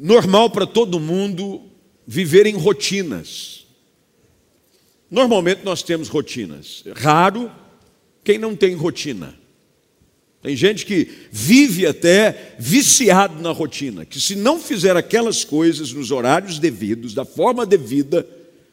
[0.00, 1.62] normal para todo mundo
[2.06, 3.66] viver em rotinas.
[5.10, 6.84] Normalmente nós temos rotinas.
[6.96, 7.50] Raro
[8.24, 9.34] quem não tem rotina.
[10.42, 16.10] Tem gente que vive até viciado na rotina, que se não fizer aquelas coisas nos
[16.10, 18.26] horários devidos, da forma devida,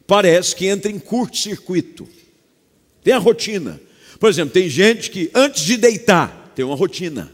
[0.06, 2.08] parece que entra em curto-circuito.
[3.04, 3.80] Tem a rotina.
[4.18, 7.32] Por exemplo, tem gente que antes de deitar tem uma rotina.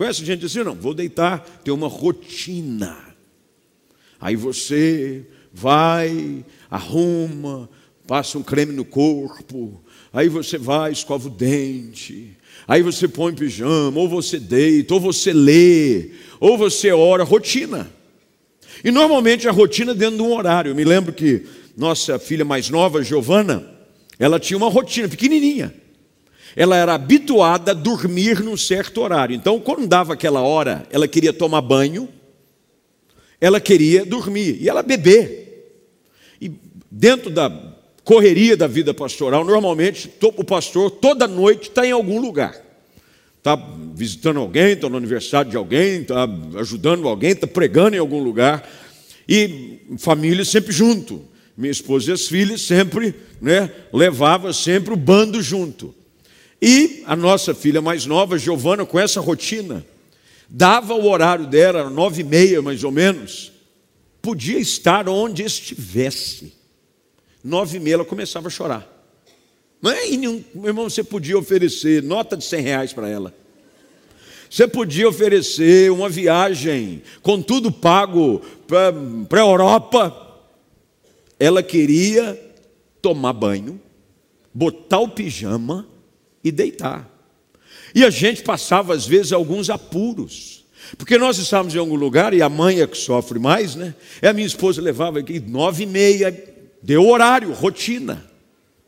[0.00, 0.64] Conhece gente assim?
[0.64, 2.96] Não, vou deitar, tem uma rotina.
[4.18, 7.68] Aí você vai, arruma,
[8.06, 12.34] passa um creme no corpo, aí você vai, escova o dente,
[12.66, 17.92] aí você põe pijama, ou você deita, ou você lê, ou você ora, rotina.
[18.82, 20.70] E normalmente a rotina dentro de um horário.
[20.70, 21.44] Eu me lembro que
[21.76, 23.70] nossa filha mais nova, Giovana,
[24.18, 25.74] ela tinha uma rotina pequenininha.
[26.56, 29.34] Ela era habituada a dormir num certo horário.
[29.34, 32.08] Então, quando dava aquela hora, ela queria tomar banho,
[33.40, 35.80] ela queria dormir e ela beber.
[36.40, 36.50] E
[36.90, 37.50] dentro da
[38.04, 42.54] correria da vida pastoral, normalmente o pastor toda noite está em algum lugar.
[43.38, 43.56] Está
[43.94, 48.68] visitando alguém, está no aniversário de alguém, está ajudando alguém, está pregando em algum lugar.
[49.26, 51.24] E família sempre junto.
[51.56, 55.94] Minha esposa e as filhas sempre né, levava sempre o bando junto.
[56.60, 59.84] E a nossa filha mais nova, Giovana, com essa rotina,
[60.48, 63.50] dava o horário dela, nove e meia mais ou menos,
[64.20, 66.52] podia estar onde estivesse.
[67.42, 68.86] Nove e meia ela começava a chorar.
[69.82, 73.34] Nenhum, meu irmão, você podia oferecer nota de cem reais para ela.
[74.50, 80.42] Você podia oferecer uma viagem com tudo pago para a Europa.
[81.38, 82.38] Ela queria
[83.00, 83.80] tomar banho,
[84.52, 85.86] botar o pijama
[86.42, 87.08] e deitar.
[87.94, 90.64] E a gente passava, às vezes, alguns apuros.
[90.96, 93.94] Porque nós estávamos em algum lugar e a mãe é que sofre mais, né?
[94.22, 96.36] E a minha esposa levava aqui nove e meia,
[96.82, 98.24] deu horário, rotina.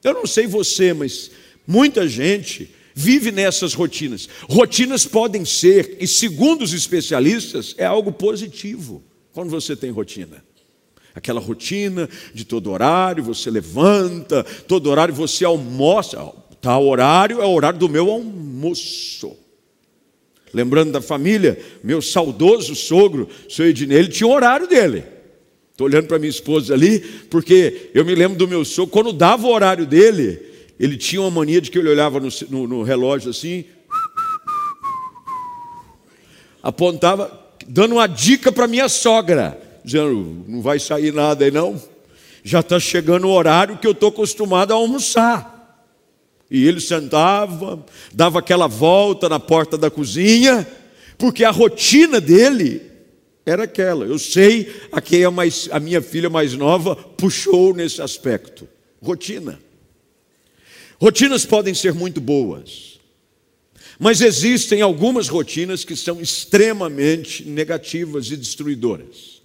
[0.03, 1.31] Eu não sei você, mas
[1.67, 4.29] muita gente vive nessas rotinas.
[4.49, 9.03] Rotinas podem ser, e segundo os especialistas, é algo positivo
[9.33, 10.45] quando você tem rotina.
[11.15, 16.33] Aquela rotina de todo horário, você levanta, todo horário você almoça.
[16.63, 19.37] Tal horário é o horário do meu almoço.
[20.55, 25.03] Lembrando da família, meu saudoso sogro, seu Ednei, ele tinha o horário dele.
[25.73, 29.45] Estou olhando para minha esposa ali, porque eu me lembro do meu sogro, quando dava
[29.45, 30.41] o horário dele,
[30.79, 33.65] ele tinha uma mania de que ele olhava no, no, no relógio assim,
[36.63, 41.83] apontava, dando uma dica para minha sogra, dizendo: não vai sair nada aí não,
[42.45, 45.53] já está chegando o horário que eu estou acostumado a almoçar.
[46.55, 47.83] E ele sentava,
[48.13, 50.69] dava aquela volta na porta da cozinha,
[51.17, 52.83] porque a rotina dele
[53.47, 54.05] era aquela.
[54.05, 58.69] Eu sei a quem a, mais, a minha filha mais nova puxou nesse aspecto.
[59.03, 59.59] Rotina.
[61.01, 63.01] Rotinas podem ser muito boas,
[63.99, 69.41] mas existem algumas rotinas que são extremamente negativas e destruidoras.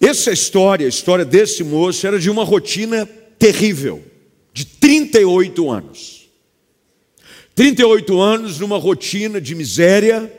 [0.00, 3.06] Essa história, a história desse moço, era de uma rotina
[3.38, 4.09] terrível
[4.52, 6.28] de 38 anos.
[7.54, 10.32] 38 anos numa rotina de miséria,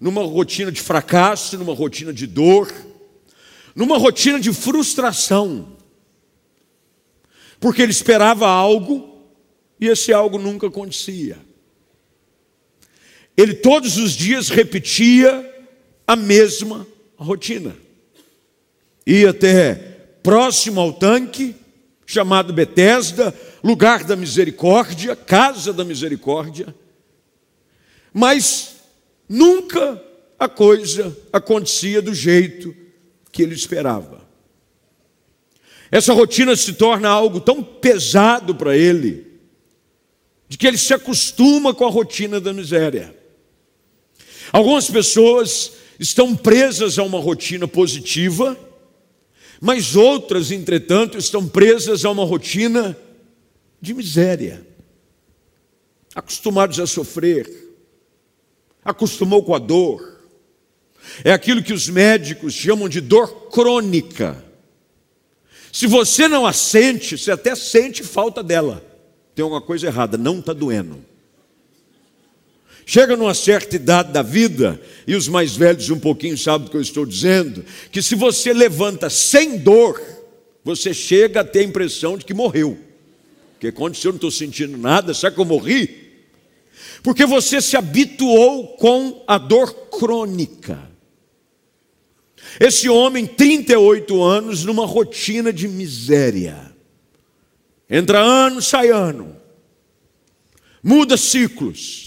[0.00, 2.72] numa rotina de fracasso, numa rotina de dor,
[3.74, 5.76] numa rotina de frustração.
[7.60, 9.16] Porque ele esperava algo
[9.80, 11.38] e esse algo nunca acontecia.
[13.36, 15.54] Ele todos os dias repetia
[16.06, 17.76] a mesma rotina.
[19.06, 19.74] Ia até
[20.22, 21.54] próximo ao tanque,
[22.06, 26.72] chamado Betesda, lugar da misericórdia, casa da misericórdia.
[28.14, 28.76] Mas
[29.28, 30.02] nunca
[30.38, 32.74] a coisa acontecia do jeito
[33.32, 34.24] que ele esperava.
[35.90, 39.26] Essa rotina se torna algo tão pesado para ele,
[40.48, 43.14] de que ele se acostuma com a rotina da miséria.
[44.52, 48.56] Algumas pessoas estão presas a uma rotina positiva,
[49.60, 52.96] mas outras, entretanto, estão presas a uma rotina
[53.80, 54.66] de miséria,
[56.14, 57.74] acostumados a sofrer,
[58.84, 60.20] acostumou com a dor.
[61.24, 64.44] É aquilo que os médicos chamam de dor crônica.
[65.72, 68.84] Se você não a sente, você até sente falta dela.
[69.34, 71.04] Tem alguma coisa errada, não está doendo.
[72.88, 76.76] Chega numa certa idade da vida, e os mais velhos um pouquinho sabem do que
[76.76, 80.00] eu estou dizendo, que se você levanta sem dor,
[80.62, 82.78] você chega a ter a impressão de que morreu.
[83.54, 86.12] Porque quando eu não estou sentindo nada, sabe que eu morri?
[87.02, 90.78] Porque você se habituou com a dor crônica.
[92.60, 96.72] Esse homem, 38 anos, numa rotina de miséria.
[97.90, 99.36] Entra ano, sai ano.
[100.80, 102.05] Muda ciclos.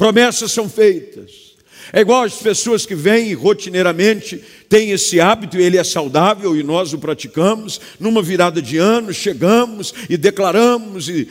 [0.00, 1.56] Promessas são feitas.
[1.92, 6.94] É igual as pessoas que vêm rotineiramente, têm esse hábito, ele é saudável e nós
[6.94, 7.78] o praticamos.
[8.00, 11.28] Numa virada de ano, chegamos e declaramos e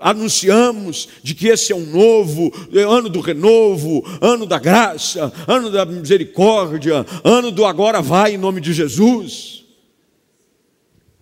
[0.00, 2.50] anunciamos de que esse é um novo,
[2.88, 8.62] ano do renovo, ano da graça, ano da misericórdia, ano do agora vai em nome
[8.62, 9.62] de Jesus.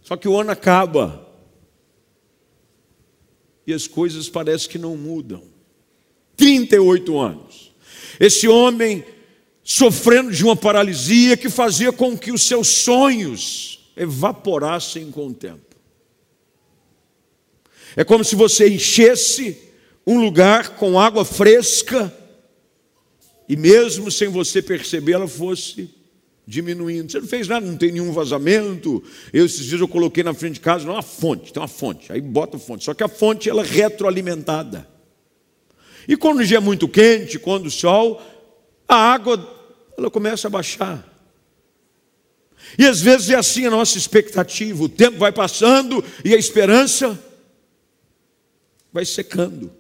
[0.01, 1.27] Só que o ano acaba
[3.67, 5.54] e as coisas parecem que não mudam.
[6.37, 7.73] 38 anos.
[8.19, 9.05] Esse homem
[9.63, 15.75] sofrendo de uma paralisia que fazia com que os seus sonhos evaporassem com o tempo.
[17.97, 19.57] É como se você enchesse
[20.07, 22.13] um lugar com água fresca
[23.49, 25.91] e mesmo sem você perceber ela fosse
[26.47, 27.11] diminuindo.
[27.11, 29.03] Você não fez nada, não tem nenhum vazamento.
[29.33, 32.13] Eu esses dias eu coloquei na frente de casa, uma fonte, tem uma fonte.
[32.13, 32.85] Aí bota a fonte.
[32.85, 34.94] Só que a fonte ela é retroalimentada.
[36.07, 38.21] E quando o dia é muito quente, quando o sol,
[38.89, 39.51] a água
[39.97, 41.07] ela começa a baixar.
[42.79, 44.85] E às vezes é assim a nossa expectativa.
[44.85, 47.19] O tempo vai passando e a esperança
[48.93, 49.73] vai secando.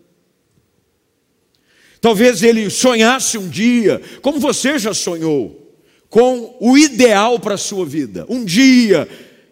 [2.01, 5.75] Talvez ele sonhasse um dia, como você já sonhou,
[6.11, 8.27] com o ideal para a sua vida.
[8.29, 9.09] Um dia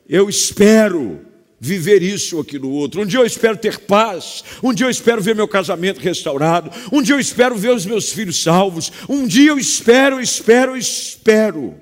[0.08, 1.31] eu espero
[1.64, 3.00] viver isso ou aquilo outro.
[3.00, 4.42] Um dia eu espero ter paz.
[4.60, 6.72] Um dia eu espero ver meu casamento restaurado.
[6.90, 8.90] Um dia eu espero ver os meus filhos salvos.
[9.08, 11.80] Um dia eu espero, espero, espero.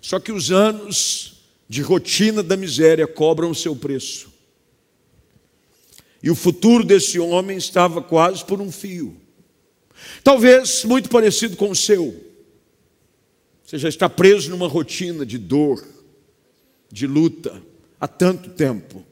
[0.00, 4.32] Só que os anos de rotina da miséria cobram o seu preço.
[6.22, 9.16] E o futuro desse homem estava quase por um fio.
[10.22, 12.24] Talvez muito parecido com o seu.
[13.64, 15.84] Você já está preso numa rotina de dor,
[16.92, 17.60] de luta,
[18.04, 19.02] há tanto tempo.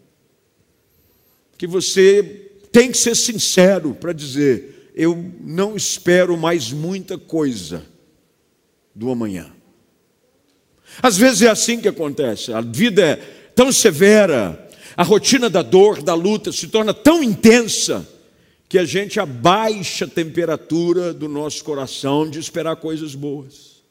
[1.56, 7.82] Que você tem que ser sincero para dizer: eu não espero mais muita coisa
[8.94, 9.50] do amanhã.
[11.02, 13.16] Às vezes é assim que acontece, a vida é
[13.54, 18.06] tão severa, a rotina da dor, da luta se torna tão intensa
[18.68, 23.82] que a gente abaixa a temperatura do nosso coração de esperar coisas boas.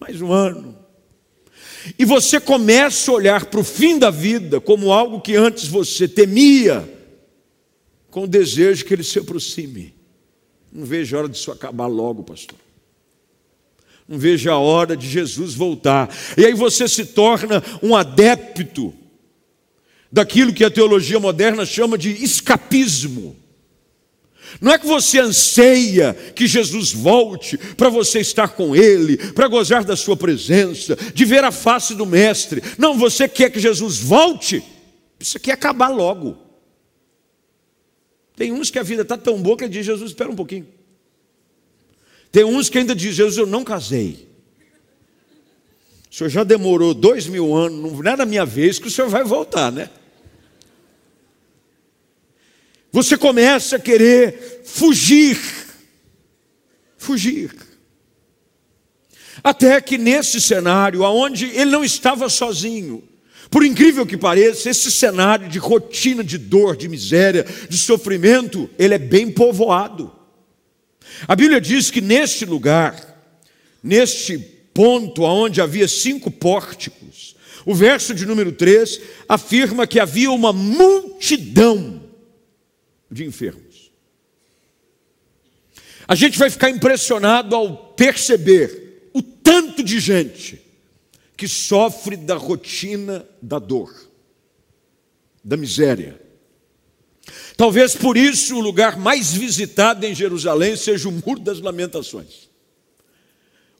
[0.00, 0.81] Mais um ano.
[1.98, 6.06] E você começa a olhar para o fim da vida como algo que antes você
[6.06, 6.88] temia,
[8.10, 9.94] com o desejo que ele se aproxime.
[10.72, 12.58] Não vejo a hora disso acabar logo, pastor.
[14.08, 16.14] Não vejo a hora de Jesus voltar.
[16.36, 18.92] E aí você se torna um adepto
[20.10, 23.41] daquilo que a teologia moderna chama de escapismo.
[24.60, 29.84] Não é que você anseia que Jesus volte para você estar com Ele, para gozar
[29.84, 32.62] da Sua presença, de ver a face do Mestre.
[32.78, 34.62] Não, você quer que Jesus volte,
[35.18, 36.36] isso quer acabar logo.
[38.36, 40.66] Tem uns que a vida está tão boa que diz: Jesus, espera um pouquinho.
[42.30, 44.28] Tem uns que ainda dizem: Jesus, eu não casei.
[46.10, 49.08] O senhor já demorou dois mil anos, não é da minha vez que o senhor
[49.08, 49.88] vai voltar, né?
[52.92, 55.40] Você começa a querer fugir,
[56.98, 57.50] fugir.
[59.42, 63.02] Até que nesse cenário, onde ele não estava sozinho,
[63.50, 68.94] por incrível que pareça, esse cenário de rotina de dor, de miséria, de sofrimento, ele
[68.94, 70.12] é bem povoado.
[71.26, 72.94] A Bíblia diz que neste lugar,
[73.82, 74.38] neste
[74.74, 82.01] ponto onde havia cinco pórticos, o verso de número 3 afirma que havia uma multidão
[83.12, 83.92] de enfermos.
[86.08, 90.60] A gente vai ficar impressionado ao perceber o tanto de gente
[91.36, 93.94] que sofre da rotina da dor,
[95.44, 96.20] da miséria.
[97.56, 102.50] Talvez por isso o lugar mais visitado em Jerusalém seja o Muro das Lamentações.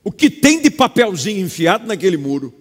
[0.04, 2.52] O que tem de papelzinho enfiado naquele muro,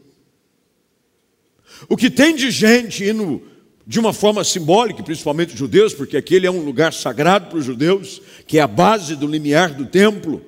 [1.89, 3.50] o que tem de gente indo
[3.91, 7.65] de uma forma simbólica, principalmente os judeus, porque aquele é um lugar sagrado para os
[7.65, 10.41] judeus, que é a base do limiar do templo.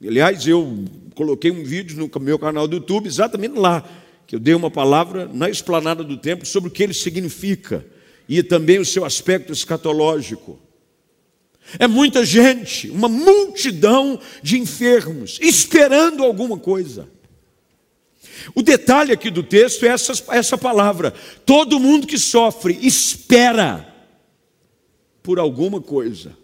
[0.00, 0.84] Aliás, eu
[1.16, 3.82] coloquei um vídeo no meu canal do YouTube, exatamente lá,
[4.24, 7.84] que eu dei uma palavra na esplanada do templo sobre o que ele significa
[8.28, 10.56] e também o seu aspecto escatológico.
[11.76, 17.08] É muita gente, uma multidão de enfermos, esperando alguma coisa.
[18.54, 21.12] O detalhe aqui do texto é essa, essa palavra:
[21.44, 23.86] todo mundo que sofre espera
[25.22, 26.36] por alguma coisa,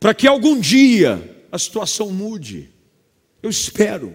[0.00, 2.70] para que algum dia a situação mude.
[3.42, 4.14] Eu espero.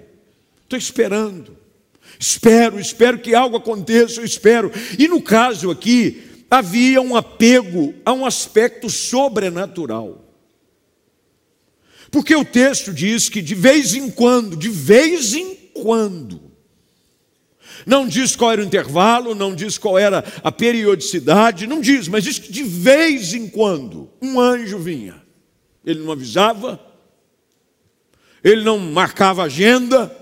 [0.63, 1.57] Estou esperando.
[2.19, 4.71] Espero, espero que algo aconteça, eu espero.
[4.97, 10.24] E no caso aqui, havia um apego a um aspecto sobrenatural.
[12.09, 16.48] Porque o texto diz que de vez em quando, de vez em quando,
[17.86, 22.24] não diz qual era o intervalo, não diz qual era a periodicidade, não diz, mas
[22.24, 25.22] diz que de vez em quando um anjo vinha.
[25.86, 26.79] Ele não avisava,
[28.43, 30.15] ele não marcava agenda,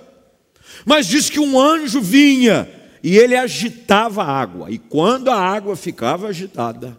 [0.85, 2.69] mas diz que um anjo vinha
[3.03, 6.97] e ele agitava a água, e quando a água ficava agitada,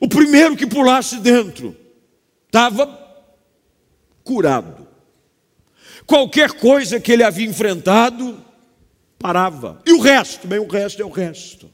[0.00, 1.76] o primeiro que pulasse dentro
[2.46, 2.98] estava
[4.24, 4.87] curado.
[6.08, 8.42] Qualquer coisa que ele havia enfrentado,
[9.18, 9.82] parava.
[9.84, 10.48] E o resto?
[10.48, 11.70] Bem, o resto é o resto.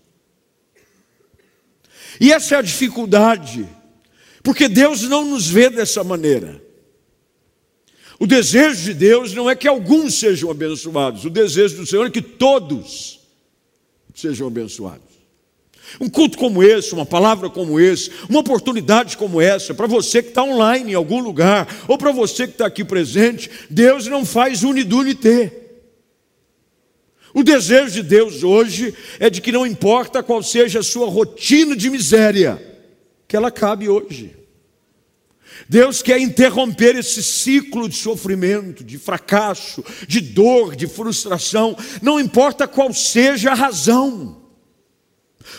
[2.20, 3.68] E essa é a dificuldade,
[4.42, 6.60] porque Deus não nos vê dessa maneira.
[8.18, 12.10] O desejo de Deus não é que alguns sejam abençoados, o desejo do Senhor é
[12.10, 13.20] que todos
[14.12, 15.13] sejam abençoados.
[16.00, 20.28] Um culto como esse, uma palavra como esse, uma oportunidade como essa, para você que
[20.28, 24.62] está online em algum lugar, ou para você que está aqui presente, Deus não faz
[24.62, 25.52] unidunité.
[27.34, 31.74] O desejo de Deus hoje é de que não importa qual seja a sua rotina
[31.74, 32.62] de miséria,
[33.26, 34.36] que ela cabe hoje.
[35.68, 42.68] Deus quer interromper esse ciclo de sofrimento, de fracasso, de dor, de frustração, não importa
[42.68, 44.43] qual seja a razão.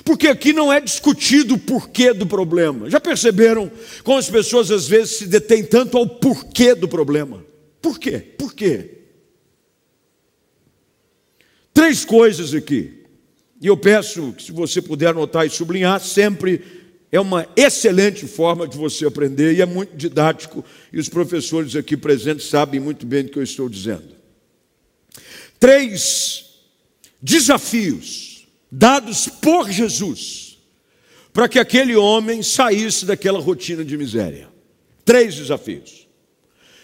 [0.03, 2.89] Porque aqui não é discutido o porquê do problema.
[2.89, 3.71] Já perceberam
[4.03, 7.45] como as pessoas às vezes se detêm tanto ao porquê do problema?
[7.81, 8.19] Por quê?
[8.19, 8.91] Por quê?
[11.73, 13.03] Três coisas aqui.
[13.61, 16.61] E eu peço que, se você puder anotar e sublinhar, sempre
[17.11, 20.65] é uma excelente forma de você aprender e é muito didático.
[20.91, 24.15] E os professores aqui presentes sabem muito bem do que eu estou dizendo.
[25.59, 26.45] Três
[27.21, 28.34] desafios
[28.71, 30.45] dados por Jesus
[31.35, 34.47] para que aquele homem saísse daquela rotina de miséria.
[35.03, 36.07] Três desafios.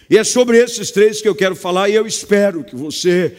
[0.09, 3.33] E é sobre esses três que eu quero falar e eu espero que você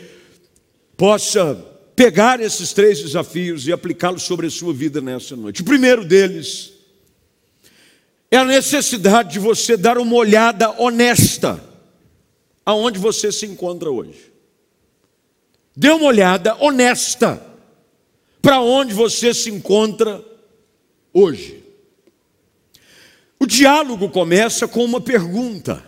[0.96, 1.54] possa
[1.94, 5.60] pegar esses três desafios e aplicá-los sobre a sua vida nessa noite.
[5.60, 6.72] O primeiro deles
[8.30, 11.62] é a necessidade de você dar uma olhada honesta
[12.64, 14.32] aonde você se encontra hoje.
[15.76, 17.51] Dê uma olhada honesta
[18.42, 20.22] para onde você se encontra
[21.14, 21.62] hoje.
[23.38, 25.82] O diálogo começa com uma pergunta.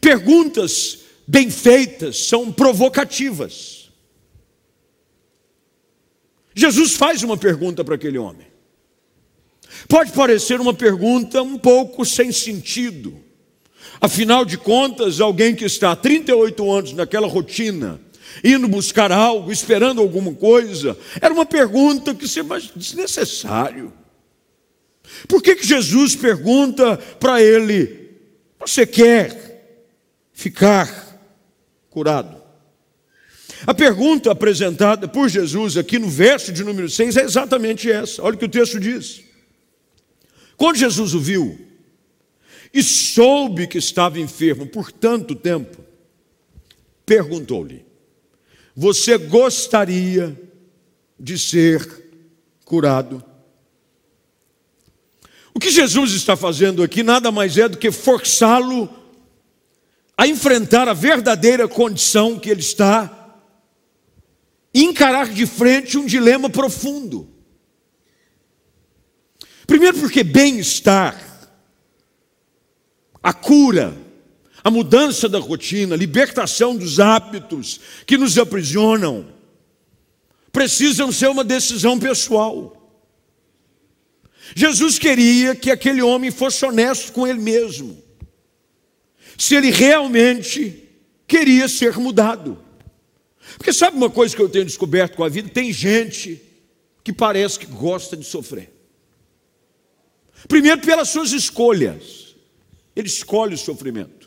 [0.00, 3.90] Perguntas bem feitas são provocativas.
[6.54, 8.46] Jesus faz uma pergunta para aquele homem.
[9.88, 13.18] Pode parecer uma pergunta um pouco sem sentido.
[14.00, 18.00] Afinal de contas, alguém que está há 38 anos naquela rotina,
[18.42, 20.96] indo buscar algo, esperando alguma coisa?
[21.20, 23.92] Era uma pergunta que se mais desnecessário.
[25.28, 28.10] Por que, que Jesus pergunta para ele:
[28.58, 29.86] Você quer
[30.32, 31.18] ficar
[31.90, 32.42] curado?
[33.66, 38.22] A pergunta apresentada por Jesus aqui no verso de número 6 é exatamente essa.
[38.22, 39.22] Olha o que o texto diz.
[40.56, 41.58] Quando Jesus o viu
[42.74, 45.84] e soube que estava enfermo por tanto tempo,
[47.06, 47.84] perguntou-lhe:
[48.74, 50.40] você gostaria
[51.18, 51.86] de ser
[52.64, 53.22] curado?
[55.54, 58.88] O que Jesus está fazendo aqui nada mais é do que forçá-lo
[60.16, 63.40] a enfrentar a verdadeira condição que ele está
[64.72, 67.28] e encarar de frente um dilema profundo.
[69.66, 71.50] Primeiro, porque bem-estar,
[73.22, 73.94] a cura,
[74.64, 79.26] a mudança da rotina, libertação dos hábitos que nos aprisionam,
[80.52, 82.78] precisam ser uma decisão pessoal.
[84.54, 88.00] Jesus queria que aquele homem fosse honesto com ele mesmo,
[89.36, 90.88] se ele realmente
[91.26, 92.58] queria ser mudado.
[93.56, 95.48] Porque sabe uma coisa que eu tenho descoberto com a vida?
[95.48, 96.40] Tem gente
[97.02, 98.70] que parece que gosta de sofrer.
[100.46, 102.36] Primeiro, pelas suas escolhas,
[102.94, 104.21] ele escolhe o sofrimento.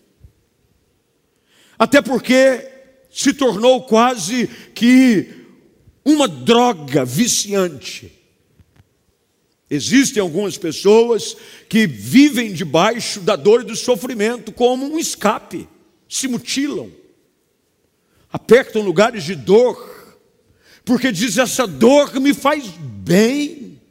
[1.78, 2.68] Até porque
[3.10, 5.46] se tornou quase que
[6.04, 8.12] uma droga viciante.
[9.70, 11.36] Existem algumas pessoas
[11.68, 15.68] que vivem debaixo da dor e do sofrimento como um escape,
[16.08, 16.92] se mutilam,
[18.32, 20.20] apertam lugares de dor,
[20.86, 23.82] porque diz: essa dor me faz bem.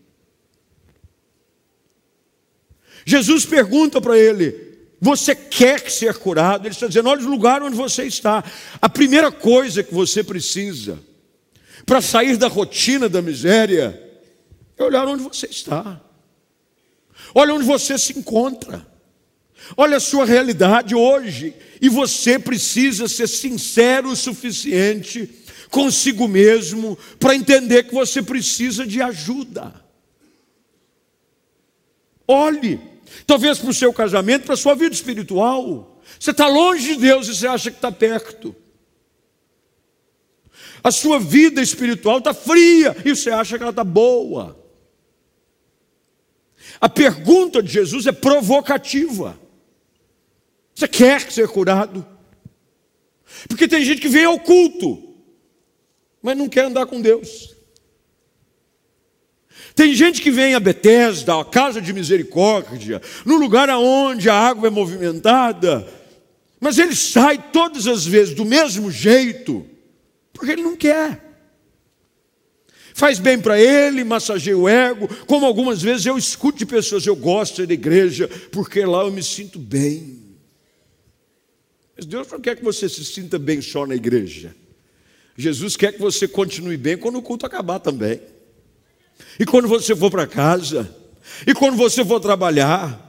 [3.04, 4.63] Jesus pergunta para ele:
[5.04, 6.66] Você quer ser curado?
[6.66, 8.42] Ele está dizendo: olha o lugar onde você está.
[8.80, 10.98] A primeira coisa que você precisa
[11.84, 14.02] para sair da rotina da miséria
[14.78, 16.00] é olhar onde você está.
[17.34, 18.86] Olha onde você se encontra.
[19.76, 21.54] Olha a sua realidade hoje.
[21.82, 25.28] E você precisa ser sincero o suficiente
[25.68, 29.74] consigo mesmo para entender que você precisa de ajuda.
[32.26, 32.80] Olhe,
[33.26, 36.00] talvez para o seu casamento, para a sua vida espiritual.
[36.18, 38.54] Você está longe de Deus e você acha que está perto.
[40.82, 44.62] A sua vida espiritual está fria e você acha que ela está boa.
[46.80, 49.38] A pergunta de Jesus é provocativa.
[50.74, 52.06] Você quer ser curado?
[53.48, 55.14] Porque tem gente que vem ao culto,
[56.20, 57.53] mas não quer andar com Deus.
[59.74, 64.68] Tem gente que vem a Betesda, a casa de misericórdia, no lugar aonde a água
[64.68, 65.86] é movimentada,
[66.60, 69.66] mas ele sai todas as vezes do mesmo jeito,
[70.32, 71.22] porque ele não quer.
[72.94, 77.16] Faz bem para ele, massageia o ego, como algumas vezes eu escuto de pessoas, eu
[77.16, 80.20] gosto da igreja, porque lá eu me sinto bem.
[81.96, 84.54] Mas Deus não quer que você se sinta bem só na igreja.
[85.36, 88.20] Jesus quer que você continue bem quando o culto acabar também.
[89.38, 91.04] E quando você for para casa,
[91.46, 93.00] e quando você for trabalhar.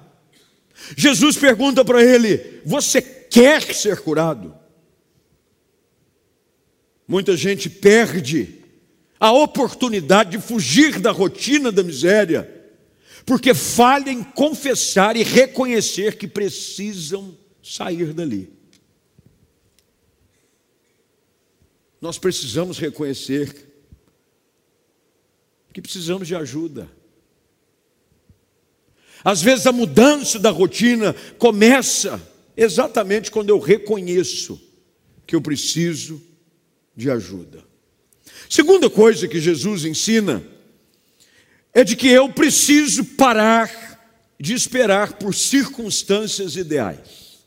[0.95, 4.55] Jesus pergunta para ele: Você quer ser curado?
[7.07, 8.63] Muita gente perde
[9.19, 12.51] a oportunidade de fugir da rotina da miséria,
[13.25, 18.51] porque falha em confessar e reconhecer que precisam sair dali.
[22.01, 23.74] Nós precisamos reconhecer
[25.75, 26.89] que precisamos de ajuda.
[29.21, 34.57] Às vezes a mudança da rotina começa exatamente quando eu reconheço
[35.27, 36.21] que eu preciso
[36.95, 37.61] de ajuda.
[38.49, 40.41] Segunda coisa que Jesus ensina
[41.73, 47.43] é de que eu preciso parar de esperar por circunstâncias ideais.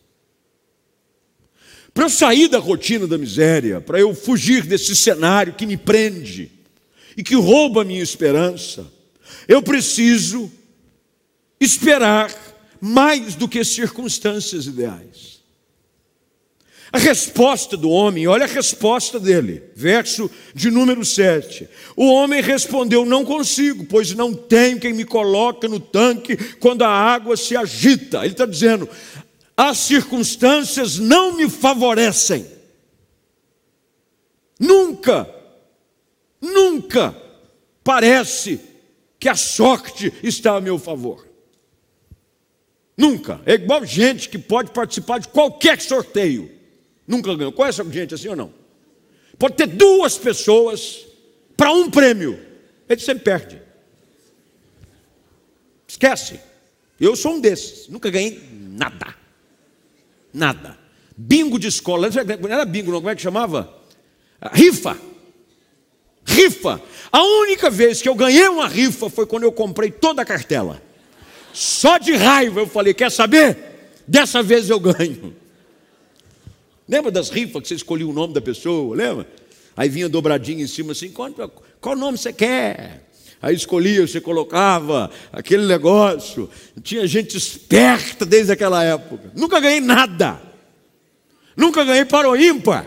[1.95, 6.58] Para eu sair da rotina da miséria, para eu fugir desse cenário que me prende
[7.19, 8.87] e que rouba a minha esperança,
[9.49, 10.49] eu preciso
[11.61, 12.33] esperar
[12.81, 15.41] mais do que circunstâncias ideais.
[16.93, 21.69] A resposta do homem, olha a resposta dele, verso de número 7.
[21.97, 26.89] O homem respondeu: Não consigo, pois não tenho quem me coloque no tanque quando a
[26.89, 28.19] água se agita.
[28.19, 28.89] Ele está dizendo:
[29.57, 32.47] as circunstâncias não me favorecem.
[34.59, 35.29] Nunca,
[36.41, 37.15] nunca
[37.83, 38.61] parece
[39.19, 41.27] que a sorte está a meu favor.
[42.97, 43.41] Nunca.
[43.47, 46.51] É igual gente que pode participar de qualquer sorteio.
[47.07, 47.53] Nunca ganhou.
[47.53, 48.53] Conhece gente assim ou não?
[49.39, 51.07] Pode ter duas pessoas
[51.57, 52.39] para um prêmio.
[52.89, 53.63] Ele sempre perde.
[55.87, 56.41] Esquece.
[57.01, 57.89] Eu sou um desses.
[57.89, 59.15] Nunca ganhei nada.
[60.33, 60.79] Nada.
[61.17, 63.73] Bingo de escola, não era bingo, não, como é que chamava?
[64.53, 64.97] Rifa.
[66.29, 66.81] Rifa.
[67.11, 70.81] A única vez que eu ganhei uma rifa foi quando eu comprei toda a cartela.
[71.55, 73.57] Só de raiva eu falei: quer saber?
[74.07, 75.35] Dessa vez eu ganho.
[76.87, 78.95] Lembra das rifas que você escolhia o nome da pessoa?
[78.95, 79.27] Lembra?
[79.77, 81.33] Aí vinha dobradinho em cima assim: qual,
[81.81, 83.09] qual nome você quer?
[83.41, 86.51] Aí escolhia, você colocava aquele negócio.
[86.83, 89.33] Tinha gente esperta desde aquela época.
[89.35, 90.41] Nunca ganhei nada.
[91.57, 92.87] Nunca ganhei para o ímpar.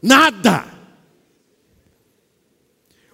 [0.00, 0.77] Nada.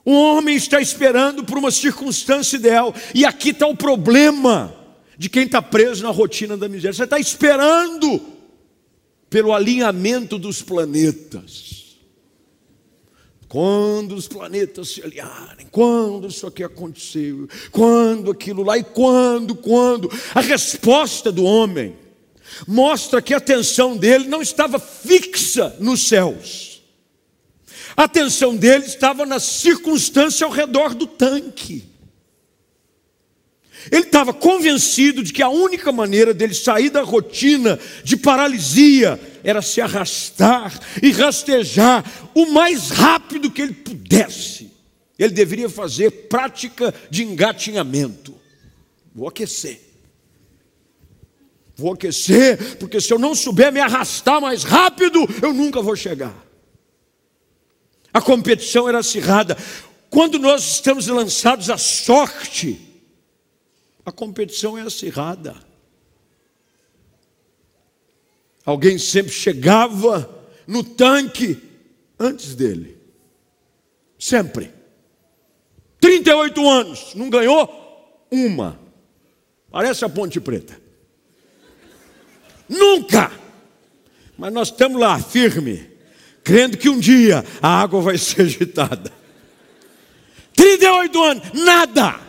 [0.04, 2.94] O homem está esperando por uma circunstância ideal.
[3.14, 4.74] E aqui está o problema
[5.16, 6.92] de quem está preso na rotina da miséria.
[6.92, 8.20] Você está esperando
[9.30, 11.96] pelo alinhamento dos planetas.
[13.48, 20.10] Quando os planetas se aliarem, quando isso aqui aconteceu, quando aquilo lá, e quando, quando.
[20.34, 21.96] A resposta do homem
[22.66, 26.73] mostra que a atenção dele não estava fixa nos céus.
[27.96, 31.94] A atenção dele estava na circunstância ao redor do tanque.
[33.90, 39.60] Ele estava convencido de que a única maneira dele sair da rotina de paralisia era
[39.60, 42.04] se arrastar e rastejar
[42.34, 44.70] o mais rápido que ele pudesse.
[45.18, 48.34] Ele deveria fazer prática de engatinhamento.
[49.14, 49.80] Vou aquecer.
[51.76, 56.34] Vou aquecer, porque se eu não souber me arrastar mais rápido, eu nunca vou chegar.
[58.14, 59.58] A competição era acirrada.
[60.08, 62.80] Quando nós estamos lançados à sorte,
[64.06, 65.56] a competição é acirrada.
[68.64, 71.60] Alguém sempre chegava no tanque
[72.16, 72.96] antes dele.
[74.16, 74.72] Sempre.
[76.00, 78.78] 38 anos, não ganhou uma.
[79.70, 80.80] Parece a Ponte Preta.
[82.68, 83.32] Nunca!
[84.38, 85.93] Mas nós estamos lá, firme,
[86.44, 89.10] crendo que um dia a água vai ser agitada.
[90.54, 92.20] 38 anos, nada!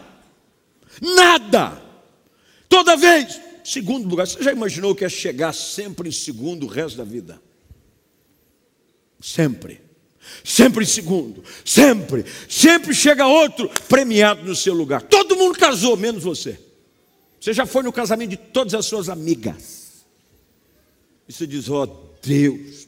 [1.02, 1.84] Nada!
[2.70, 4.26] Toda vez, segundo lugar.
[4.26, 7.42] Você já imaginou que é chegar sempre em segundo o resto da vida?
[9.20, 9.82] Sempre.
[10.44, 11.44] Sempre em segundo.
[11.64, 12.26] Sempre.
[12.50, 15.02] Sempre chega outro premiado no seu lugar.
[15.04, 16.60] Todo mundo casou, menos você.
[17.40, 20.06] Você já foi no casamento de todas as suas amigas.
[21.28, 22.85] E você diz: Ó oh, Deus.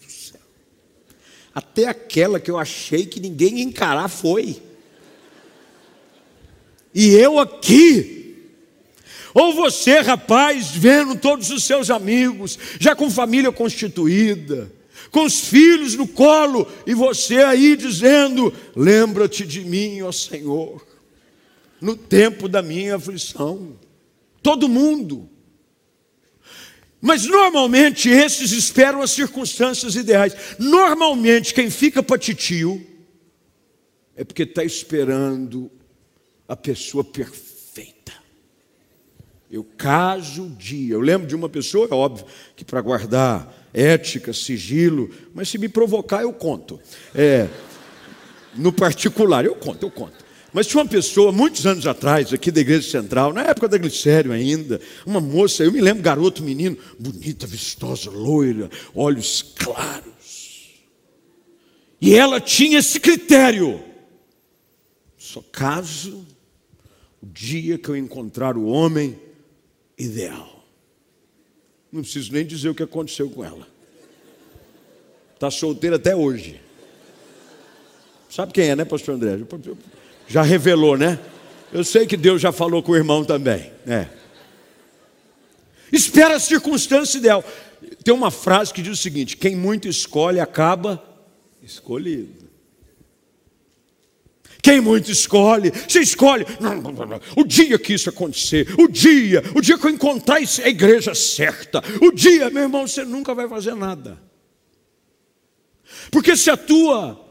[1.58, 4.62] Até aquela que eu achei que ninguém ia encarar foi.
[6.94, 8.46] E eu aqui.
[9.34, 14.72] Ou você, rapaz, vendo todos os seus amigos, já com família constituída,
[15.10, 20.86] com os filhos no colo, e você aí dizendo: Lembra-te de mim, ó Senhor,
[21.82, 23.76] no tempo da minha aflição.
[24.44, 25.28] Todo mundo.
[27.08, 30.36] Mas normalmente esses esperam as circunstâncias ideais.
[30.60, 32.86] Normalmente quem fica para titio
[34.14, 35.72] é porque está esperando
[36.46, 38.12] a pessoa perfeita.
[39.50, 40.96] Eu caso o dia.
[40.96, 42.26] Eu lembro de uma pessoa, é óbvio,
[42.58, 46.78] que para guardar ética, sigilo, mas se me provocar eu conto.
[47.16, 47.48] É,
[48.54, 50.27] no particular, eu conto, eu conto.
[50.54, 54.32] Mas tinha uma pessoa, muitos anos atrás, aqui da Igreja Central, na época da Glicério
[54.32, 60.08] ainda, uma moça, eu me lembro, garoto, menino, bonita, vistosa, loira, olhos claros.
[62.00, 63.84] E ela tinha esse critério:
[65.18, 66.26] só caso
[67.22, 69.20] o dia que eu encontrar o homem
[69.98, 70.66] ideal.
[71.92, 73.68] Não preciso nem dizer o que aconteceu com ela.
[75.34, 76.62] Está solteira até hoje.
[78.30, 79.38] Sabe quem é, né, pastor André?
[80.28, 81.20] Já revelou, né?
[81.72, 83.72] Eu sei que Deus já falou com o irmão também.
[83.86, 84.08] É.
[85.92, 87.44] Espera a circunstância ideal.
[88.04, 91.04] Tem uma frase que diz o seguinte: quem muito escolhe acaba
[91.62, 92.48] escolhido.
[94.62, 96.46] Quem muito escolhe, você escolhe.
[97.38, 101.82] O dia que isso acontecer, o dia, o dia que eu encontrar a igreja certa,
[102.02, 104.22] o dia, meu irmão, você nunca vai fazer nada.
[106.12, 107.27] Porque se a tua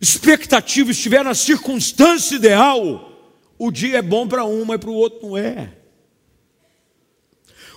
[0.00, 3.12] expectativa estiver na circunstância ideal,
[3.58, 5.76] o dia é bom para um, mas para o outro não é.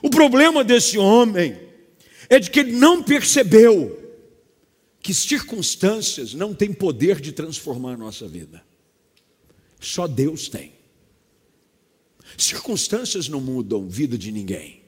[0.01, 1.59] O problema desse homem
[2.29, 3.97] é de que ele não percebeu
[5.01, 8.63] que circunstâncias não têm poder de transformar a nossa vida.
[9.79, 10.73] Só Deus tem.
[12.37, 14.83] Circunstâncias não mudam a vida de ninguém.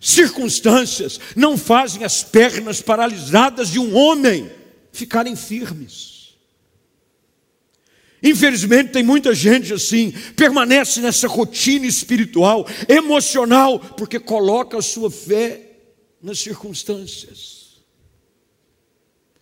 [0.00, 4.50] Circunstâncias não fazem as pernas paralisadas de um homem
[4.98, 6.36] ficarem firmes.
[8.22, 15.78] Infelizmente, tem muita gente assim, permanece nessa rotina espiritual, emocional, porque coloca a sua fé
[16.20, 17.58] nas circunstâncias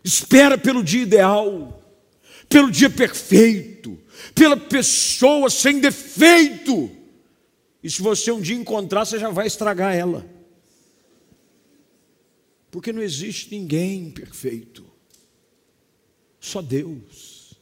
[0.07, 1.83] espera pelo dia ideal,
[2.49, 3.99] pelo dia perfeito,
[4.35, 6.89] pela pessoa sem defeito.
[7.83, 10.25] E se você um dia encontrar, você já vai estragar ela.
[12.71, 14.86] Porque não existe ninguém perfeito,
[16.47, 17.55] só Deus.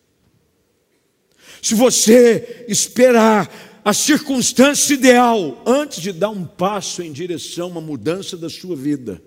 [1.62, 7.80] Se você esperar a circunstância ideal antes de dar um passo em direção a uma
[7.80, 9.22] mudança da sua vida,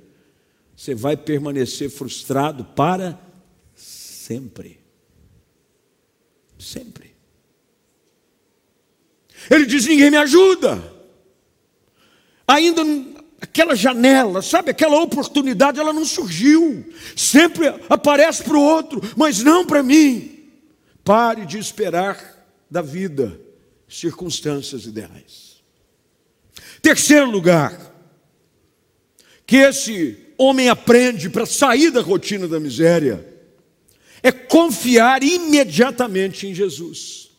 [0.75, 3.19] você vai permanecer frustrado para
[3.75, 4.79] sempre.
[6.59, 7.15] Sempre.
[9.49, 10.95] Ele diz: ninguém me ajuda.
[12.47, 12.83] Ainda
[13.39, 16.85] aquela janela, sabe, aquela oportunidade, ela não surgiu.
[17.15, 20.49] Sempre aparece para o outro, mas não para mim.
[21.03, 23.39] Pare de esperar da vida
[23.87, 25.61] circunstâncias ideais.
[26.81, 27.79] Terceiro lugar,
[29.45, 33.25] que esse homem aprende para sair da rotina da miséria
[34.21, 37.29] é confiar imediatamente em Jesus.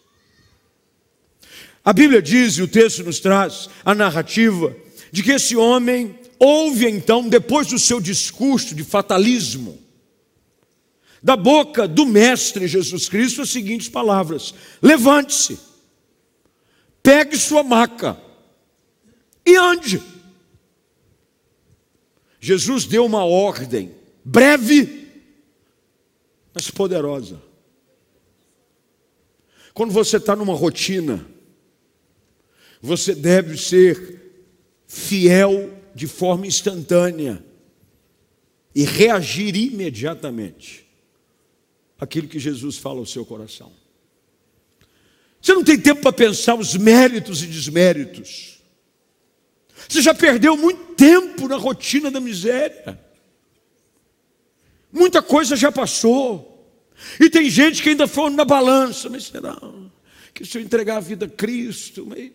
[1.84, 4.74] A Bíblia diz, e o texto nos traz a narrativa,
[5.10, 9.78] de que esse homem ouve então, depois do seu discurso de fatalismo,
[11.22, 15.58] da boca do Mestre Jesus Cristo, as seguintes palavras: Levante-se,
[17.02, 18.20] pegue sua maca
[19.44, 20.02] e ande.
[22.40, 23.94] Jesus deu uma ordem
[24.24, 25.08] breve,
[26.54, 27.42] mas poderosa.
[29.74, 31.26] Quando você está numa rotina,
[32.80, 34.27] você deve ser
[34.88, 37.44] fiel de forma instantânea
[38.74, 40.88] e reagir imediatamente
[42.01, 43.70] àquilo que Jesus fala ao seu coração.
[45.40, 48.61] Você não tem tempo para pensar os méritos e desméritos.
[49.88, 52.98] Você já perdeu muito tempo na rotina da miséria.
[54.90, 56.72] Muita coisa já passou.
[57.20, 59.57] E tem gente que ainda foi na balança, mas será
[60.35, 62.31] que se eu entregar a vida a Cristo, mas,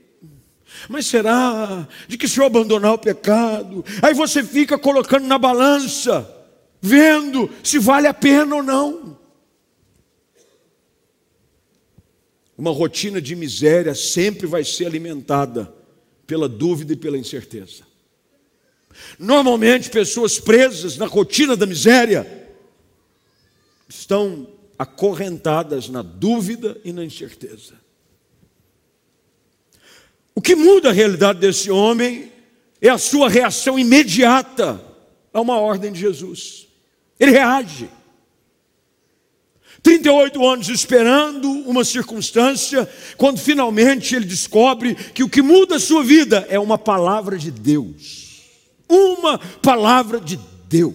[0.90, 3.84] mas será de que se eu abandonar o pecado?
[4.02, 6.30] Aí você fica colocando na balança,
[6.82, 9.18] vendo se vale a pena ou não.
[12.58, 15.74] Uma rotina de miséria sempre vai ser alimentada
[16.28, 17.84] pela dúvida e pela incerteza.
[19.18, 22.48] Normalmente, pessoas presas na rotina da miséria
[23.90, 27.74] estão acorrentadas na dúvida e na incerteza.
[30.36, 32.32] O que muda a realidade desse homem
[32.82, 34.82] é a sua reação imediata
[35.34, 36.68] a uma ordem de Jesus.
[37.20, 37.90] Ele reage.
[39.82, 46.04] 38 anos esperando uma circunstância, quando finalmente ele descobre que o que muda a sua
[46.04, 48.44] vida é uma palavra de Deus.
[48.88, 50.94] Uma palavra de Deus.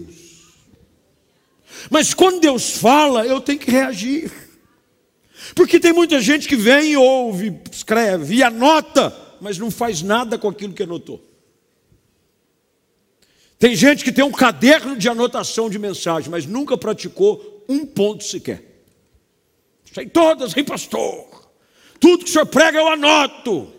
[1.91, 4.33] Mas quando Deus fala, eu tenho que reagir.
[5.55, 10.39] Porque tem muita gente que vem e ouve, escreve e anota, mas não faz nada
[10.39, 11.23] com aquilo que anotou.
[13.59, 18.23] Tem gente que tem um caderno de anotação de mensagem, mas nunca praticou um ponto
[18.23, 18.63] sequer.
[19.93, 21.51] Sei todas, rei pastor.
[21.99, 23.73] Tudo que o senhor prega eu anoto.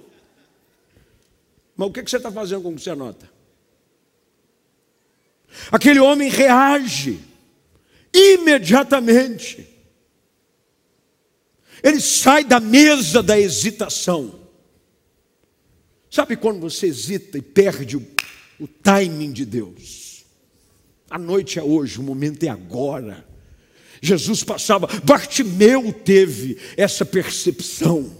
[1.78, 3.30] Mas o que você está fazendo com o que você anota?
[5.72, 7.19] Aquele homem reage
[8.13, 9.67] imediatamente.
[11.82, 14.38] Ele sai da mesa da hesitação.
[16.10, 18.06] Sabe quando você hesita e perde o,
[18.60, 20.26] o timing de Deus?
[21.10, 23.26] A noite é hoje, o momento é agora.
[24.02, 28.15] Jesus passava, Bartimeu teve essa percepção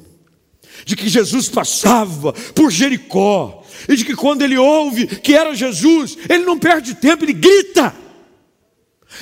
[0.86, 6.17] de que Jesus passava por Jericó e de que quando ele ouve que era Jesus,
[6.30, 7.95] ele não perde tempo, ele grita.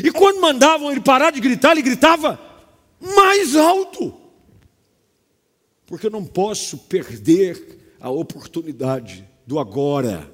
[0.04, 2.40] E quando mandavam ele parar de gritar, ele gritava
[3.00, 4.14] mais alto.
[5.86, 10.32] Porque eu não posso perder a oportunidade do agora,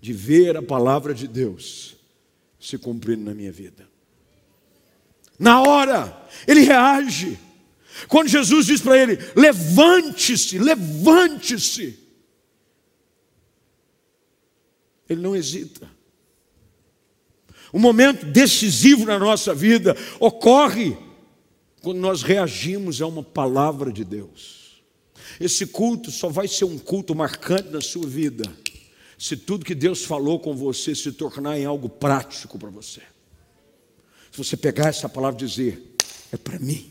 [0.00, 1.96] de ver a palavra de Deus
[2.60, 3.88] se cumprindo na minha vida.
[5.38, 7.38] Na hora, ele reage.
[8.08, 11.98] Quando Jesus diz para ele: levante-se, levante-se.
[15.08, 15.90] Ele não hesita.
[17.72, 20.96] Um momento decisivo na nossa vida ocorre
[21.82, 24.63] quando nós reagimos a uma palavra de Deus.
[25.40, 28.44] Esse culto só vai ser um culto marcante na sua vida
[29.18, 33.00] se tudo que Deus falou com você se tornar em algo prático para você.
[34.30, 35.96] Se você pegar essa palavra e dizer,
[36.32, 36.90] é para mim.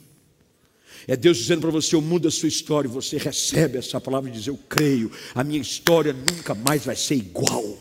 [1.06, 4.34] É Deus dizendo para você, eu mudo a sua história, você recebe essa palavra e
[4.34, 7.78] diz, eu creio, a minha história nunca mais vai ser igual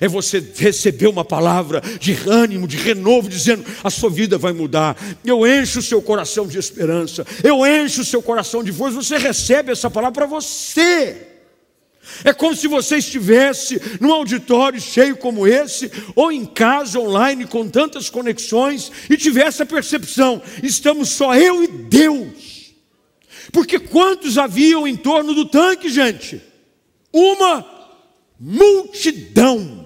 [0.00, 4.96] é você receber uma palavra de ânimo, de renovo, dizendo: a sua vida vai mudar.
[5.24, 8.96] Eu encho o seu coração de esperança, eu encho o seu coração de força.
[8.96, 11.34] Você recebe essa palavra para você.
[12.24, 17.68] É como se você estivesse num auditório cheio como esse, ou em casa online com
[17.68, 22.74] tantas conexões, e tivesse a percepção: estamos só eu e Deus.
[23.52, 26.40] Porque quantos haviam em torno do tanque, gente?
[27.12, 27.64] Uma
[28.38, 29.85] multidão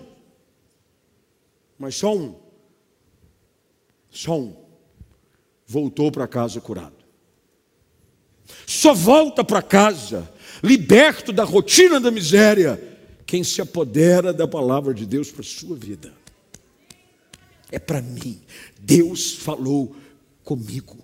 [1.80, 2.34] mas só um,
[4.10, 4.54] só um,
[5.66, 6.94] voltou para casa curado.
[8.66, 10.30] Só volta para casa,
[10.62, 15.74] liberto da rotina da miséria, quem se apodera da palavra de Deus para a sua
[15.74, 16.12] vida.
[17.72, 18.42] É para mim.
[18.78, 19.96] Deus falou
[20.44, 20.98] comigo.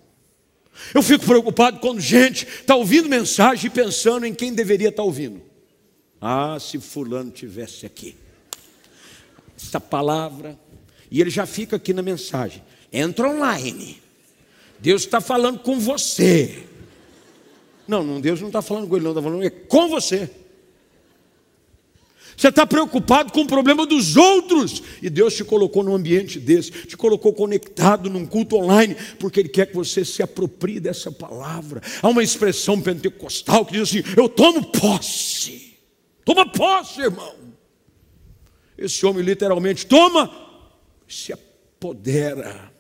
[0.93, 5.07] Eu fico preocupado quando gente está ouvindo mensagem e pensando em quem deveria estar tá
[5.07, 5.41] ouvindo.
[6.21, 8.15] Ah, se fulano tivesse aqui.
[9.57, 10.59] Essa palavra
[11.11, 12.63] e ele já fica aqui na mensagem.
[12.93, 14.01] Entra online.
[14.79, 16.65] Deus está falando com você.
[17.87, 20.31] Não, não, Deus não está falando com ele, não, está falando é com você.
[22.37, 24.83] Você está preocupado com o problema dos outros.
[25.01, 29.49] E Deus te colocou num ambiente desse, te colocou conectado num culto online, porque Ele
[29.49, 31.81] quer que você se aproprie dessa palavra.
[32.03, 35.79] Há uma expressão pentecostal que diz assim: Eu tomo posse.
[36.25, 37.35] Toma posse, irmão.
[38.77, 40.46] Esse homem literalmente toma
[41.09, 42.73] se apodera.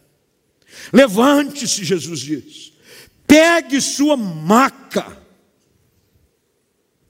[0.93, 2.73] Levante-se, Jesus diz.
[3.27, 5.21] Pegue sua maca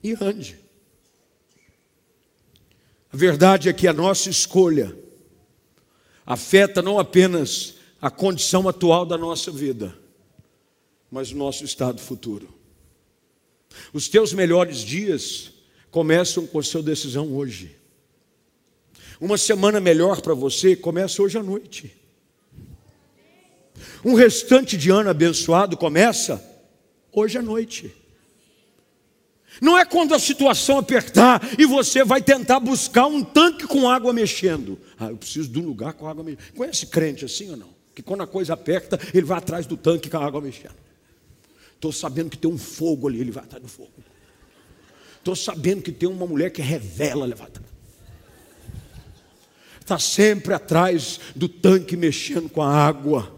[0.03, 0.59] e ande.
[3.11, 4.97] A verdade é que a nossa escolha
[6.25, 9.97] afeta não apenas a condição atual da nossa vida,
[11.09, 12.53] mas o nosso estado futuro.
[13.93, 15.51] Os teus melhores dias
[15.89, 17.76] começam com a sua decisão hoje.
[19.19, 21.95] Uma semana melhor para você começa hoje à noite.
[24.05, 26.43] Um restante de ano abençoado começa
[27.11, 27.93] hoje à noite.
[29.59, 34.13] Não é quando a situação apertar e você vai tentar buscar um tanque com água
[34.13, 34.79] mexendo.
[34.99, 36.53] Ah, eu preciso de um lugar com água mexendo.
[36.53, 37.69] Conhece crente assim ou não?
[37.95, 40.75] Que quando a coisa aperta, ele vai atrás do tanque com a água mexendo.
[41.73, 43.91] Estou sabendo que tem um fogo ali, ele vai atrás do fogo.
[45.17, 47.59] Estou sabendo que tem uma mulher que revela, levanta
[49.87, 53.33] está sempre atrás do tanque mexendo com a água.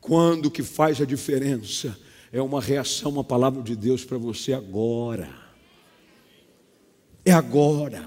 [0.00, 1.96] Quando que faz a diferença
[2.32, 5.30] é uma reação, uma palavra de Deus para você agora.
[7.24, 8.04] É agora.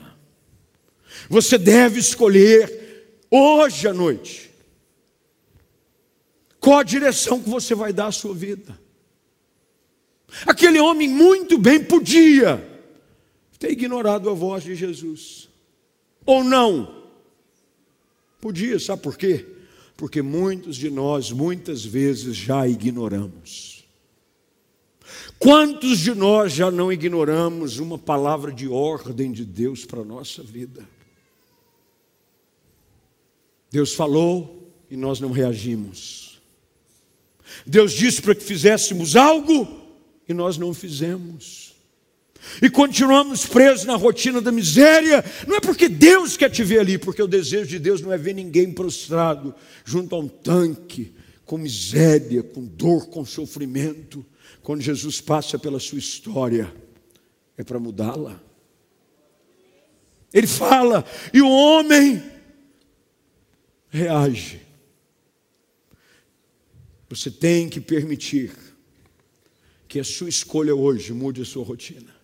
[1.30, 4.52] Você deve escolher hoje à noite
[6.60, 8.78] qual a direção que você vai dar à sua vida.
[10.46, 12.62] Aquele homem muito bem podia
[13.58, 15.50] ter ignorado a voz de Jesus,
[16.26, 16.99] ou não.
[18.40, 19.46] Podia, sabe por quê?
[19.98, 23.84] Porque muitos de nós, muitas vezes, já ignoramos.
[25.38, 30.44] Quantos de nós já não ignoramos uma palavra de ordem de Deus para a nossa
[30.44, 30.88] vida?
[33.72, 36.42] Deus falou e nós não reagimos.
[37.66, 39.68] Deus disse para que fizéssemos algo
[40.28, 41.69] e nós não fizemos
[42.62, 46.98] e continuamos presos na rotina da miséria, não é porque Deus quer te ver ali,
[46.98, 49.54] porque o desejo de Deus não é ver ninguém prostrado
[49.86, 51.14] junto a um tanque,
[51.46, 54.26] com miséria, com dor, com sofrimento.
[54.62, 56.74] Quando Jesus passa pela sua história,
[57.58, 58.42] é para mudá-la.
[60.34, 62.24] Ele fala, e o homem
[63.90, 64.62] reage.
[67.10, 68.52] Você tem que permitir
[69.88, 72.19] que a sua escolha hoje mude a sua rotina.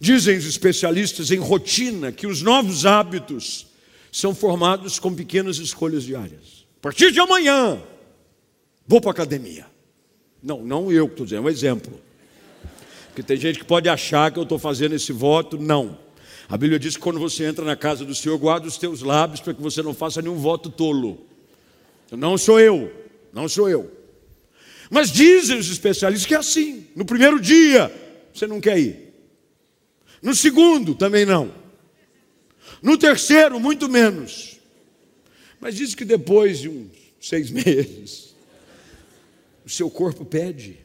[0.00, 3.66] Dizem os especialistas em rotina que os novos hábitos
[4.10, 6.66] são formados com pequenas escolhas diárias.
[6.78, 7.82] A partir de amanhã,
[8.86, 9.66] vou para a academia.
[10.42, 12.00] Não, não eu que estou dizendo, é um exemplo.
[13.08, 15.58] Porque tem gente que pode achar que eu estou fazendo esse voto.
[15.58, 15.98] Não.
[16.48, 19.40] A Bíblia diz que quando você entra na casa do Senhor, guarda os teus lábios
[19.40, 21.26] para que você não faça nenhum voto tolo.
[22.10, 22.92] Não sou eu,
[23.32, 23.90] não sou eu.
[24.90, 26.86] Mas dizem os especialistas que é assim.
[26.94, 27.90] No primeiro dia,
[28.34, 29.11] você não quer ir.
[30.22, 31.52] No segundo, também não.
[32.80, 34.60] No terceiro, muito menos.
[35.60, 38.34] Mas diz que depois de uns seis meses,
[39.64, 40.78] o seu corpo pede.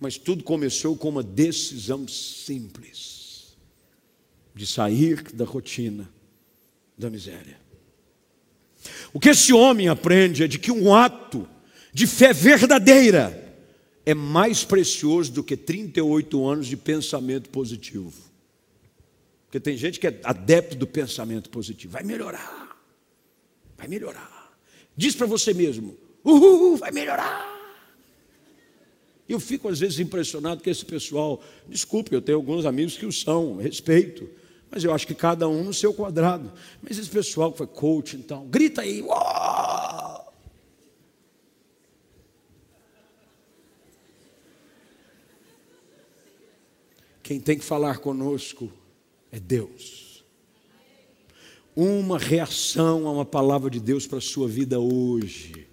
[0.00, 3.56] Mas tudo começou com uma decisão simples
[4.54, 6.08] de sair da rotina
[6.96, 7.58] da miséria.
[9.12, 11.48] O que esse homem aprende é de que um ato
[11.92, 13.47] de fé verdadeira
[14.08, 18.10] é mais precioso do que 38 anos de pensamento positivo.
[19.44, 21.92] Porque tem gente que é adepto do pensamento positivo.
[21.92, 22.74] Vai melhorar.
[23.76, 24.50] Vai melhorar.
[24.96, 25.94] Diz para você mesmo:
[26.24, 27.54] Uhul, vai melhorar.
[29.28, 33.12] Eu fico às vezes impressionado que esse pessoal, desculpe, eu tenho alguns amigos que o
[33.12, 34.26] são, respeito,
[34.70, 36.50] mas eu acho que cada um no seu quadrado.
[36.80, 39.57] Mas esse pessoal que foi coach, então, grita aí, Uou!
[47.28, 48.72] Quem tem que falar conosco
[49.30, 50.24] é Deus.
[51.76, 55.68] Uma reação a uma palavra de Deus para a sua vida hoje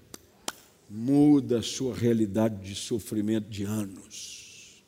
[0.90, 4.84] muda a sua realidade de sofrimento de anos.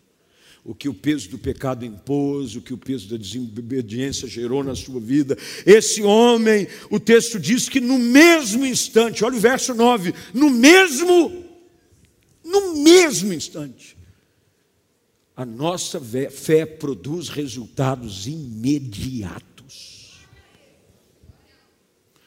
[0.61, 4.75] O que o peso do pecado impôs, o que o peso da desobediência gerou na
[4.75, 5.37] sua vida.
[5.65, 11.45] Esse homem, o texto diz que no mesmo instante, olha o verso 9, no mesmo,
[12.43, 13.96] no mesmo instante,
[15.37, 20.17] a nossa fé produz resultados imediatos.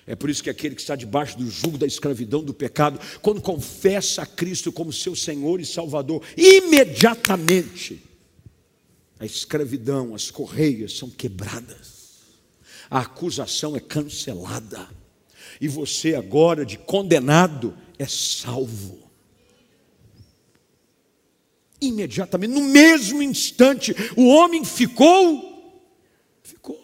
[0.06, 3.42] É por isso que aquele que está debaixo do jugo da escravidão do pecado, quando
[3.42, 8.00] confessa a Cristo como seu Senhor e Salvador, imediatamente
[9.18, 12.20] a escravidão, as correias são quebradas,
[12.88, 14.88] a acusação é cancelada,
[15.60, 19.09] e você agora, de condenado, é salvo
[21.80, 25.82] imediatamente, no mesmo instante, o homem ficou,
[26.42, 26.80] ficou.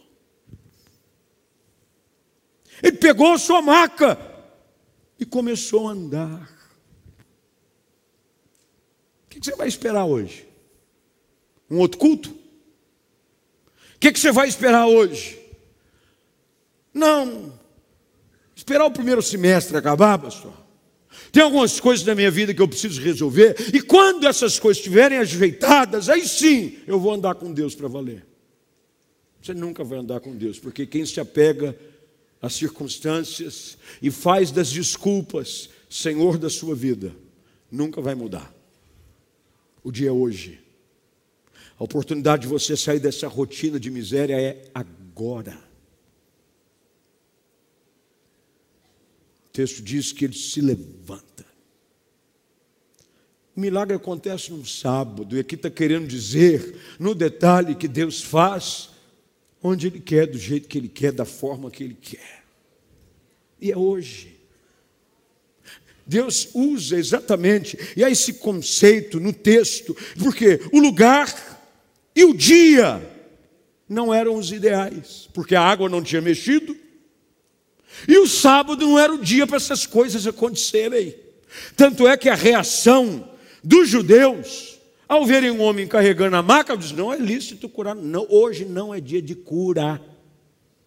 [2.83, 4.19] Ele pegou sua maca
[5.19, 6.57] e começou a andar.
[9.25, 10.49] O que você vai esperar hoje?
[11.71, 12.31] Um outro culto?
[12.31, 15.41] O que, que você vai esperar hoje?
[16.93, 17.53] Não,
[18.55, 20.66] esperar o primeiro semestre acabar, pastor.
[21.37, 25.19] Tem algumas coisas na minha vida que eu preciso resolver, e quando essas coisas estiverem
[25.19, 28.25] ajeitadas, aí sim eu vou andar com Deus para valer.
[29.43, 31.79] Você nunca vai andar com Deus, porque quem se apega
[32.41, 37.15] às circunstâncias e faz das desculpas Senhor da sua vida,
[37.71, 38.51] nunca vai mudar.
[39.85, 40.59] O dia é hoje.
[41.79, 45.66] A oportunidade de você sair dessa rotina de miséria é agora.
[49.57, 51.47] Texto diz que ele se levanta.
[53.57, 58.91] O milagre acontece num sábado, e aqui está querendo dizer, no detalhe, que Deus faz
[59.63, 62.45] onde Ele quer, do jeito que Ele quer, da forma que Ele quer.
[63.59, 64.37] E é hoje.
[66.07, 71.27] Deus usa exatamente, e há esse conceito no texto, porque o lugar
[72.15, 73.11] e o dia
[73.89, 76.77] não eram os ideais, porque a água não tinha mexido.
[78.07, 81.15] E o sábado não era o dia para essas coisas acontecerem.
[81.77, 83.31] Tanto é que a reação
[83.63, 84.79] dos judeus,
[85.09, 87.95] ao verem um homem carregando a maca, diz: não é lícito curar.
[87.95, 90.03] Não, hoje não é dia de curar.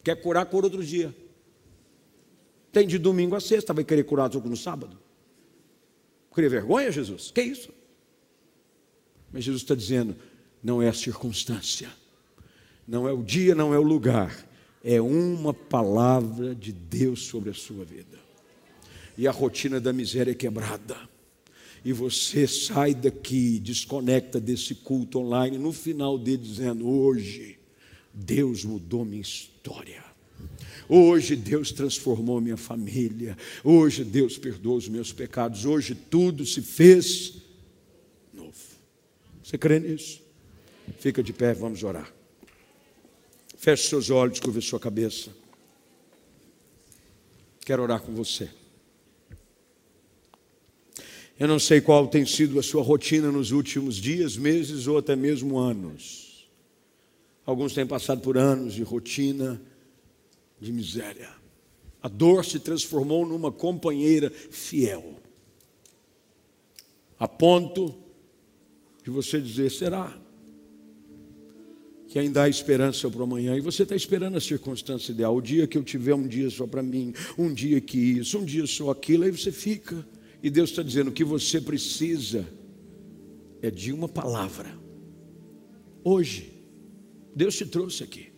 [0.03, 1.16] Quer curar, cura outro dia.
[2.72, 4.97] Tem de domingo a sexta, vai querer curar no sábado?
[6.34, 7.32] Cria vergonha, Jesus?
[7.32, 7.70] Que isso?
[9.32, 10.16] Mas Jesus está dizendo:
[10.64, 11.89] não é a circunstância,
[12.88, 14.47] não é o dia, não é o lugar,
[14.84, 18.18] é uma palavra de Deus sobre a sua vida.
[19.18, 20.98] E a rotina da miséria é quebrada.
[21.84, 27.58] E você sai daqui, desconecta desse culto online, no final dele dizendo: Hoje
[28.14, 30.04] Deus mudou minha história.
[30.88, 33.38] Hoje Deus transformou minha família.
[33.64, 35.66] Hoje Deus perdoou os meus pecados.
[35.66, 37.36] Hoje tudo se fez
[38.34, 38.58] novo.
[39.44, 40.22] Você crê nisso?
[41.00, 42.18] Fica de pé, vamos orar.
[43.60, 45.32] Feche seus olhos, curva sua cabeça.
[47.60, 48.49] Quero orar com você.
[51.38, 55.14] Eu não sei qual tem sido a sua rotina nos últimos dias, meses ou até
[55.14, 56.49] mesmo anos.
[57.45, 59.62] Alguns têm passado por anos de rotina,
[60.57, 61.30] de miséria.
[62.01, 65.20] A dor se transformou numa companheira fiel,
[67.20, 67.93] a ponto
[69.03, 70.18] de você dizer: será?
[72.10, 75.68] Que ainda há esperança para amanhã, e você está esperando a circunstância ideal, o dia
[75.68, 78.89] que eu tiver um dia só para mim, um dia que isso, um dia só
[78.89, 80.03] aquilo, aí você fica,
[80.41, 82.47] e Deus está dizendo: o que você precisa
[83.62, 84.76] é de uma palavra.
[86.03, 86.51] Hoje,
[87.36, 88.30] Deus te trouxe aqui,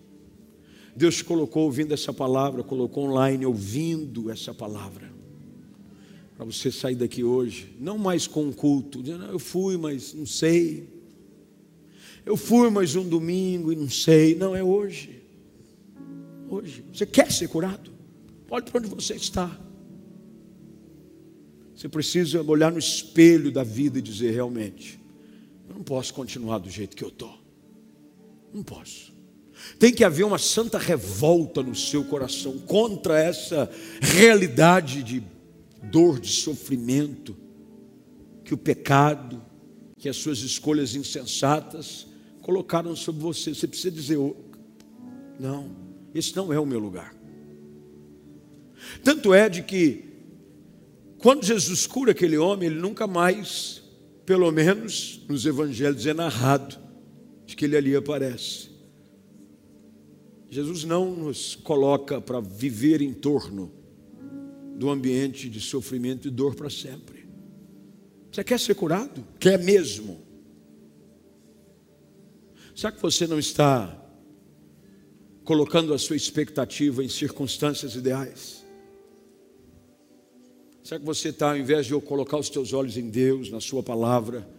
[0.94, 5.10] Deus te colocou ouvindo essa palavra, colocou online ouvindo essa palavra,
[6.36, 10.90] para você sair daqui hoje, não mais com culto, dizendo, eu fui, mas não sei,
[12.26, 14.36] eu fui mais um domingo e não sei.
[14.36, 15.22] Não, é hoje.
[16.50, 16.84] Hoje.
[16.94, 17.92] Você quer ser curado?
[18.50, 19.60] Olhe para onde você está.
[21.76, 25.00] Você precisa olhar no espelho da vida e dizer realmente:
[25.68, 27.40] eu não posso continuar do jeito que eu estou.
[28.54, 29.12] Não posso.
[29.80, 33.70] Tem que haver uma santa revolta no seu coração contra essa
[34.02, 35.24] realidade de
[35.84, 37.36] dor, de sofrimento,
[38.44, 39.42] que o pecado,
[39.98, 42.11] que as suas escolhas insensatas
[42.42, 43.54] colocaram sobre você.
[43.54, 44.18] Você precisa dizer:
[45.40, 45.76] não,
[46.14, 47.16] esse não é o meu lugar.
[49.04, 50.06] Tanto é de que,
[51.18, 53.84] quando Jesus cura aquele homem, ele nunca mais,
[54.26, 56.78] pelo menos nos evangelhos, é narrado
[57.46, 58.70] de que ele ali aparece.
[60.50, 63.72] Jesus não nos coloca para viver em torno
[64.76, 67.26] do ambiente de sofrimento e dor para sempre.
[68.32, 69.26] Você quer ser curado?
[69.40, 70.31] Quer mesmo?
[72.82, 73.96] Será que você não está
[75.44, 78.66] colocando a sua expectativa em circunstâncias ideais?
[80.84, 83.62] Será que você está, ao invés de eu colocar os teus olhos em Deus, na
[83.62, 84.50] Sua palavra,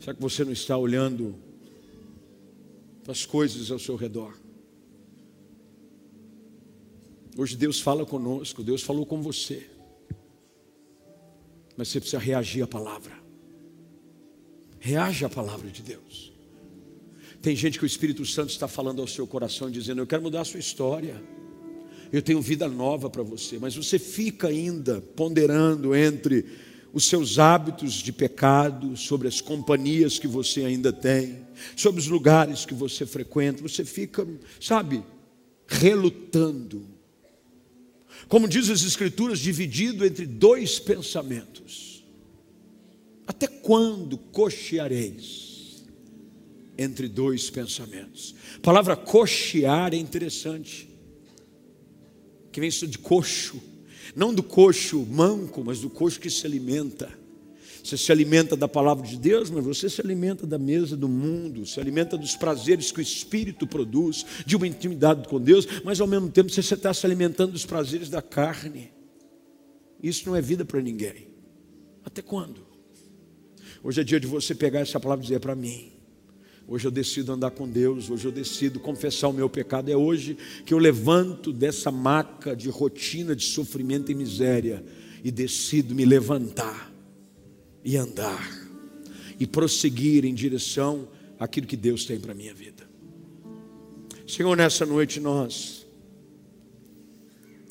[0.00, 1.34] será que você não está olhando
[3.02, 4.34] para as coisas ao seu redor?
[7.36, 9.68] Hoje Deus fala conosco, Deus falou com você,
[11.76, 13.12] mas você precisa reagir à palavra.
[14.80, 16.35] Reage à palavra de Deus.
[17.46, 20.40] Tem gente que o Espírito Santo está falando ao seu coração, dizendo: Eu quero mudar
[20.40, 21.22] a sua história.
[22.12, 23.56] Eu tenho vida nova para você.
[23.56, 26.44] Mas você fica ainda ponderando entre
[26.92, 31.38] os seus hábitos de pecado, sobre as companhias que você ainda tem,
[31.76, 33.62] sobre os lugares que você frequenta.
[33.62, 34.26] Você fica,
[34.60, 35.04] sabe,
[35.68, 36.84] relutando.
[38.26, 42.04] Como diz as Escrituras, dividido entre dois pensamentos.
[43.24, 45.45] Até quando cocheareis?
[46.78, 48.34] Entre dois pensamentos.
[48.56, 50.88] A palavra cochear é interessante,
[52.52, 53.60] que vem de coxo,
[54.14, 57.08] não do coxo manco, mas do coxo que se alimenta.
[57.82, 61.64] Você se alimenta da palavra de Deus, mas você se alimenta da mesa do mundo,
[61.64, 66.06] se alimenta dos prazeres que o Espírito produz, de uma intimidade com Deus, mas ao
[66.06, 68.90] mesmo tempo você está se alimentando dos prazeres da carne.
[70.02, 71.28] Isso não é vida para ninguém.
[72.04, 72.66] Até quando?
[73.82, 75.95] Hoje é dia de você pegar essa palavra e dizer para mim.
[76.68, 79.88] Hoje eu decido andar com Deus, hoje eu decido confessar o meu pecado.
[79.88, 84.84] É hoje que eu levanto dessa maca de rotina de sofrimento e miséria
[85.22, 86.92] e decido me levantar
[87.84, 88.66] e andar
[89.38, 91.08] e prosseguir em direção
[91.38, 92.88] àquilo que Deus tem para a minha vida.
[94.26, 95.86] Senhor, nessa noite nós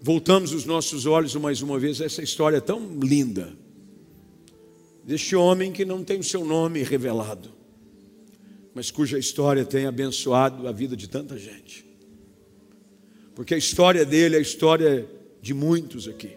[0.02, 3.54] voltamos os nossos olhos mais uma vez a essa história tão linda
[5.04, 7.55] deste homem que não tem o seu nome revelado,
[8.76, 11.86] mas cuja história tem abençoado a vida de tanta gente.
[13.34, 15.10] Porque a história dele é a história
[15.42, 16.32] de muitos aqui.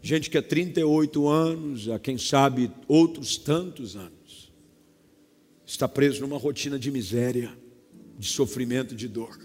[0.00, 4.50] Gente que há 38 anos, a quem sabe outros tantos anos,
[5.66, 7.52] está preso numa rotina de miséria,
[8.18, 9.38] de sofrimento, de dor.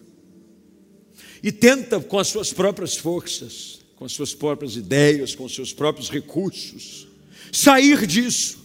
[1.42, 5.74] E tenta com as suas próprias forças, com as suas próprias ideias, com os seus
[5.74, 7.06] próprios recursos,
[7.52, 8.64] sair disso,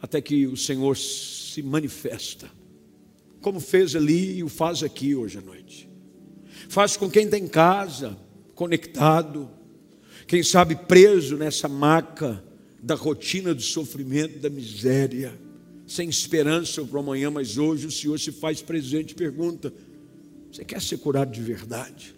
[0.00, 0.96] até que o Senhor
[1.52, 2.50] se manifesta,
[3.40, 5.88] como fez ali e o faz aqui hoje à noite.
[6.68, 8.16] Faz com quem está em casa,
[8.54, 9.50] conectado,
[10.26, 12.42] quem sabe preso nessa maca
[12.82, 15.38] da rotina do sofrimento, da miséria,
[15.86, 19.72] sem esperança para amanhã, mas hoje o Senhor se faz presente e pergunta:
[20.50, 22.14] Você quer ser curado de verdade?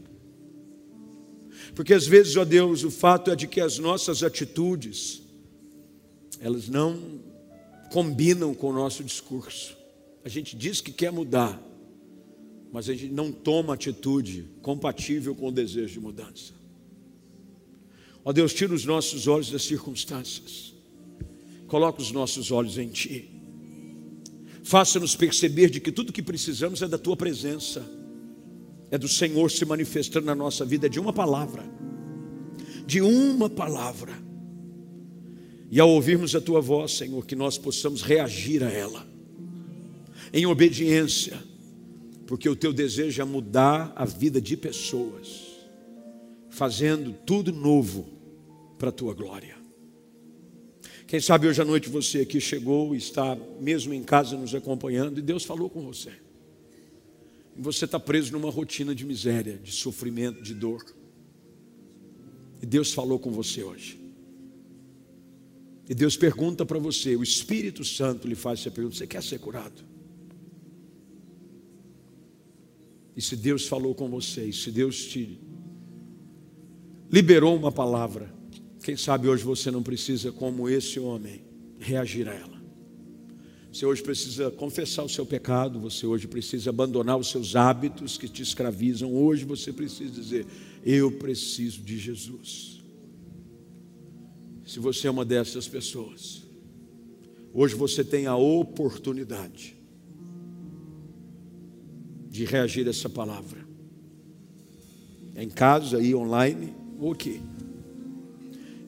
[1.75, 5.23] Porque às vezes, ó Deus, o fato é de que as nossas atitudes,
[6.41, 7.34] elas não
[7.95, 9.77] combinam com o nosso discurso.
[10.25, 11.63] A gente diz que quer mudar,
[12.73, 16.53] mas a gente não toma atitude compatível com o desejo de mudança.
[18.25, 20.75] Ó Deus, tira os nossos olhos das circunstâncias,
[21.69, 23.31] coloca os nossos olhos em Ti.
[24.65, 27.89] Faça-nos perceber de que tudo que precisamos é da Tua presença,
[28.91, 31.63] é do Senhor se manifestando na nossa vida, é de uma palavra,
[32.85, 34.34] de uma palavra.
[35.75, 39.05] E ao ouvirmos a Tua voz, Senhor, que nós possamos reagir a ela,
[40.33, 41.37] em obediência,
[42.29, 45.43] porque o Teu desejo é mudar a vida de pessoas,
[46.49, 48.07] fazendo tudo novo
[48.79, 49.57] para a tua glória.
[51.09, 55.23] Quem sabe hoje à noite você aqui chegou está mesmo em casa nos acompanhando e
[55.23, 56.13] Deus falou com você.
[57.59, 60.85] E você está preso numa rotina de miséria, de sofrimento, de dor.
[62.63, 64.04] E Deus falou com você hoje.
[65.89, 69.39] E Deus pergunta para você, o Espírito Santo lhe faz essa pergunta: você quer ser
[69.39, 69.85] curado?
[73.17, 75.39] E se Deus falou com você, se Deus te
[77.11, 78.35] liberou uma palavra,
[78.83, 81.45] quem sabe hoje você não precisa, como esse homem,
[81.79, 82.55] reagir a ela.
[83.73, 88.29] Você hoje precisa confessar o seu pecado, você hoje precisa abandonar os seus hábitos que
[88.29, 89.13] te escravizam.
[89.13, 90.47] Hoje você precisa dizer:
[90.85, 92.84] Eu preciso de Jesus.
[94.65, 96.43] Se você é uma dessas pessoas,
[97.53, 99.77] hoje você tem a oportunidade
[102.31, 103.65] de reagir a essa palavra.
[105.35, 107.41] É em casa, aí online, ou aqui.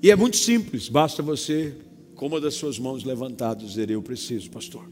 [0.02, 1.74] E é muito simples, basta você,
[2.14, 4.88] com uma das suas mãos levantadas, dizer: Eu preciso, pastor,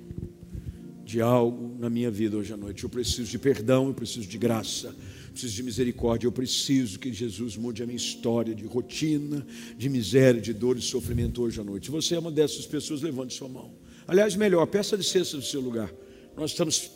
[1.05, 2.85] de algo na minha vida hoje à noite.
[2.85, 4.95] Eu preciso de perdão, eu preciso de graça,
[5.35, 6.27] preciso de misericórdia.
[6.27, 9.45] Eu preciso que Jesus mude a minha história de rotina,
[9.77, 11.91] de miséria, de dor e sofrimento hoje à noite.
[11.91, 13.73] Você é uma dessas pessoas, levante sua mão.
[14.07, 15.93] Aliás, melhor, peça licença do seu lugar.
[16.37, 16.91] Nós estamos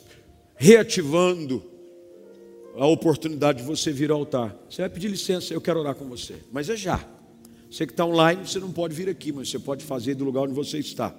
[0.55, 1.61] reativando
[2.75, 4.57] a oportunidade de você vir ao altar.
[4.69, 7.05] Você vai pedir licença, eu quero orar com você, mas é já.
[7.69, 10.43] Você que está online, você não pode vir aqui, mas você pode fazer do lugar
[10.43, 11.13] onde você está.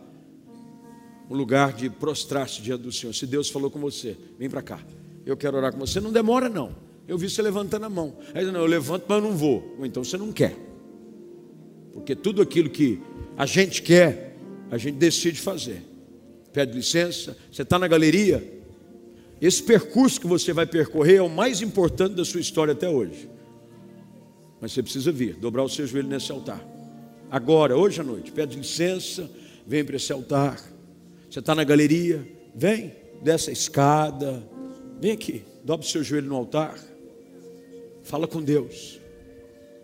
[1.28, 3.14] Um lugar de prostrar-se diante do Senhor.
[3.14, 4.80] Se Deus falou com você, vem para cá.
[5.24, 6.00] Eu quero orar com você.
[6.00, 6.89] Não demora, não.
[7.07, 8.16] Eu vi você levantando a mão.
[8.34, 9.76] Aí não, eu levanto, mas eu não vou.
[9.78, 10.57] Ou então você não quer.
[11.92, 13.01] Porque tudo aquilo que
[13.36, 14.36] a gente quer,
[14.70, 15.82] a gente decide fazer.
[16.53, 17.36] Pede licença.
[17.51, 18.61] Você está na galeria.
[19.40, 23.28] Esse percurso que você vai percorrer é o mais importante da sua história até hoje.
[24.61, 26.62] Mas você precisa vir, dobrar o seu joelho nesse altar.
[27.30, 29.30] Agora, hoje à noite, pede licença,
[29.66, 30.61] vem para esse altar.
[31.30, 32.92] Você está na galeria, vem,
[33.22, 34.42] dessa escada,
[35.01, 36.78] vem aqui, dobra o seu joelho no altar.
[38.11, 38.98] Fala com Deus.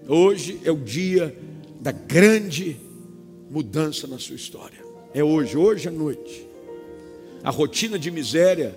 [0.09, 1.33] Hoje é o dia
[1.81, 2.77] da grande
[3.49, 4.85] mudança na sua história.
[5.14, 6.45] É hoje, hoje à noite.
[7.45, 8.77] a rotina de miséria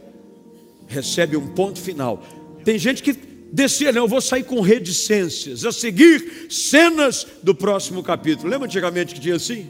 [0.88, 2.24] recebe um ponto final.
[2.64, 3.12] Tem gente que
[3.52, 8.48] descia, não, eu vou sair com reticências, a seguir cenas do próximo capítulo.
[8.48, 9.68] Lembra antigamente que tinha assim?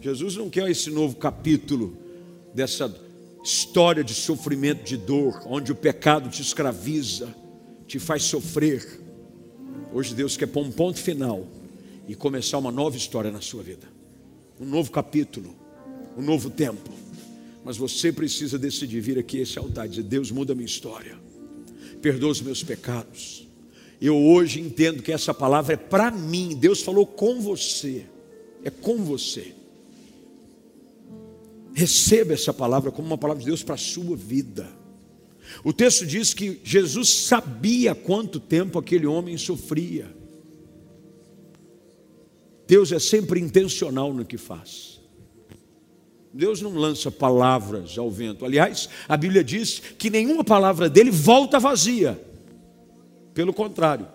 [0.00, 1.98] Jesus não quer esse novo capítulo
[2.54, 2.94] dessa
[3.42, 7.34] história de sofrimento, de dor, onde o pecado te escraviza,
[7.90, 9.00] te faz sofrer.
[9.92, 11.44] Hoje Deus quer pôr um ponto final
[12.06, 13.88] e começar uma nova história na sua vida,
[14.60, 15.56] um novo capítulo,
[16.16, 16.88] um novo tempo.
[17.64, 20.66] Mas você precisa decidir vir aqui a esse altar e dizer: Deus, muda a minha
[20.66, 21.18] história,
[22.00, 23.48] perdoa os meus pecados.
[24.00, 26.56] Eu hoje entendo que essa palavra é para mim.
[26.56, 28.06] Deus falou com você,
[28.62, 29.52] é com você.
[31.74, 34.79] Receba essa palavra como uma palavra de Deus para a sua vida.
[35.64, 40.14] O texto diz que Jesus sabia quanto tempo aquele homem sofria.
[42.66, 45.00] Deus é sempre intencional no que faz.
[46.32, 48.44] Deus não lança palavras ao vento.
[48.44, 52.20] Aliás, a Bíblia diz que nenhuma palavra dele volta vazia.
[53.34, 54.06] Pelo contrário,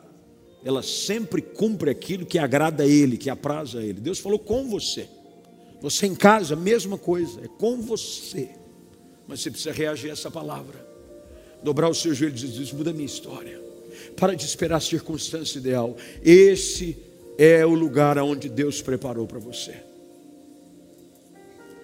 [0.64, 4.00] ela sempre cumpre aquilo que agrada a ele, que apraz a ele.
[4.00, 5.10] Deus falou com você.
[5.82, 8.50] Você em casa, mesma coisa, é com você.
[9.28, 10.95] Mas você precisa reagir a essa palavra.
[11.66, 13.60] Dobrar os seus joelhos e dizer: muda minha história.
[14.16, 15.98] Para de esperar a circunstância ideal.
[16.24, 16.96] Esse
[17.40, 19.74] é o lugar onde Deus preparou para você.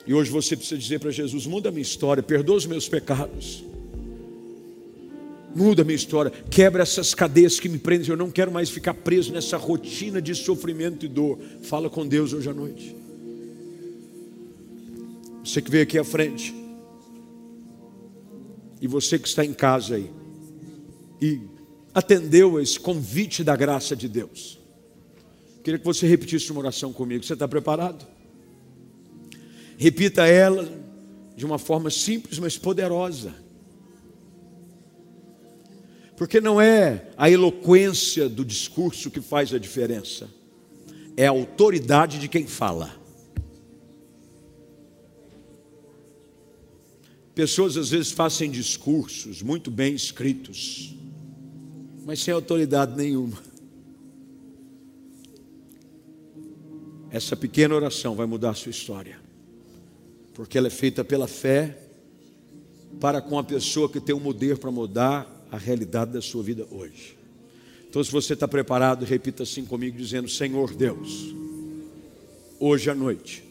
[0.06, 3.64] E hoje você precisa dizer para Jesus: muda minha história, perdoa os meus pecados.
[5.56, 8.08] Muda minha história, quebra essas cadeias que me prendem.
[8.08, 11.40] Eu não quero mais ficar preso nessa rotina de sofrimento e dor.
[11.64, 12.96] Fala com Deus hoje à noite.
[15.44, 16.61] Você que veio aqui à frente.
[18.82, 20.12] E você que está em casa aí.
[21.22, 21.40] E
[21.94, 24.60] atendeu esse convite da graça de Deus.
[25.64, 27.24] Queria que você repetisse uma oração comigo.
[27.24, 28.06] Você está preparado?
[29.78, 30.68] Repita ela
[31.36, 33.34] de uma forma simples, mas poderosa.
[36.18, 40.30] Porque não é a eloquência do discurso que faz a diferença,
[41.18, 43.01] é a autoridade de quem fala.
[47.34, 50.94] Pessoas às vezes fazem discursos muito bem escritos,
[52.06, 53.42] mas sem autoridade nenhuma.
[57.10, 59.20] Essa pequena oração vai mudar a sua história,
[60.34, 61.78] porque ela é feita pela fé
[63.00, 66.68] para com a pessoa que tem o poder para mudar a realidade da sua vida
[66.70, 67.18] hoje.
[67.90, 71.34] Então, se você está preparado, repita assim comigo, dizendo: Senhor Deus,
[72.60, 73.44] hoje à noite,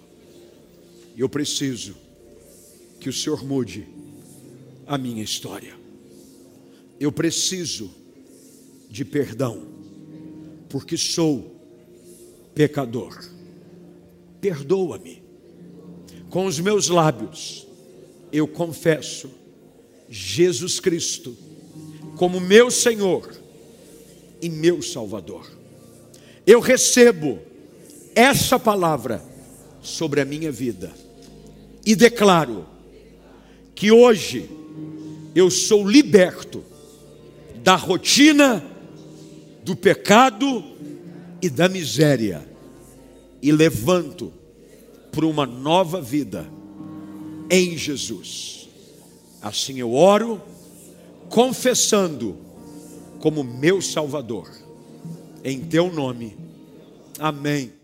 [1.16, 1.94] eu preciso
[3.00, 3.88] que o Senhor mude
[4.86, 5.74] a minha história.
[7.00, 7.90] Eu preciso
[8.90, 9.62] de perdão,
[10.68, 11.56] porque sou
[12.54, 13.24] pecador.
[14.40, 15.22] Perdoa-me.
[16.28, 17.66] Com os meus lábios,
[18.30, 19.30] eu confesso
[20.08, 21.36] Jesus Cristo
[22.16, 23.34] como meu Senhor
[24.42, 25.50] e meu Salvador.
[26.46, 27.38] Eu recebo
[28.14, 29.24] essa palavra
[29.80, 30.92] sobre a minha vida
[31.86, 32.66] e declaro
[33.80, 34.46] que hoje
[35.34, 36.62] eu sou liberto
[37.62, 38.62] da rotina,
[39.64, 40.62] do pecado
[41.40, 42.46] e da miséria
[43.40, 44.30] e levanto
[45.10, 46.46] para uma nova vida
[47.50, 48.68] em Jesus.
[49.40, 50.42] Assim eu oro,
[51.30, 52.36] confessando
[53.18, 54.50] como meu Salvador,
[55.42, 56.36] em teu nome.
[57.18, 57.79] Amém.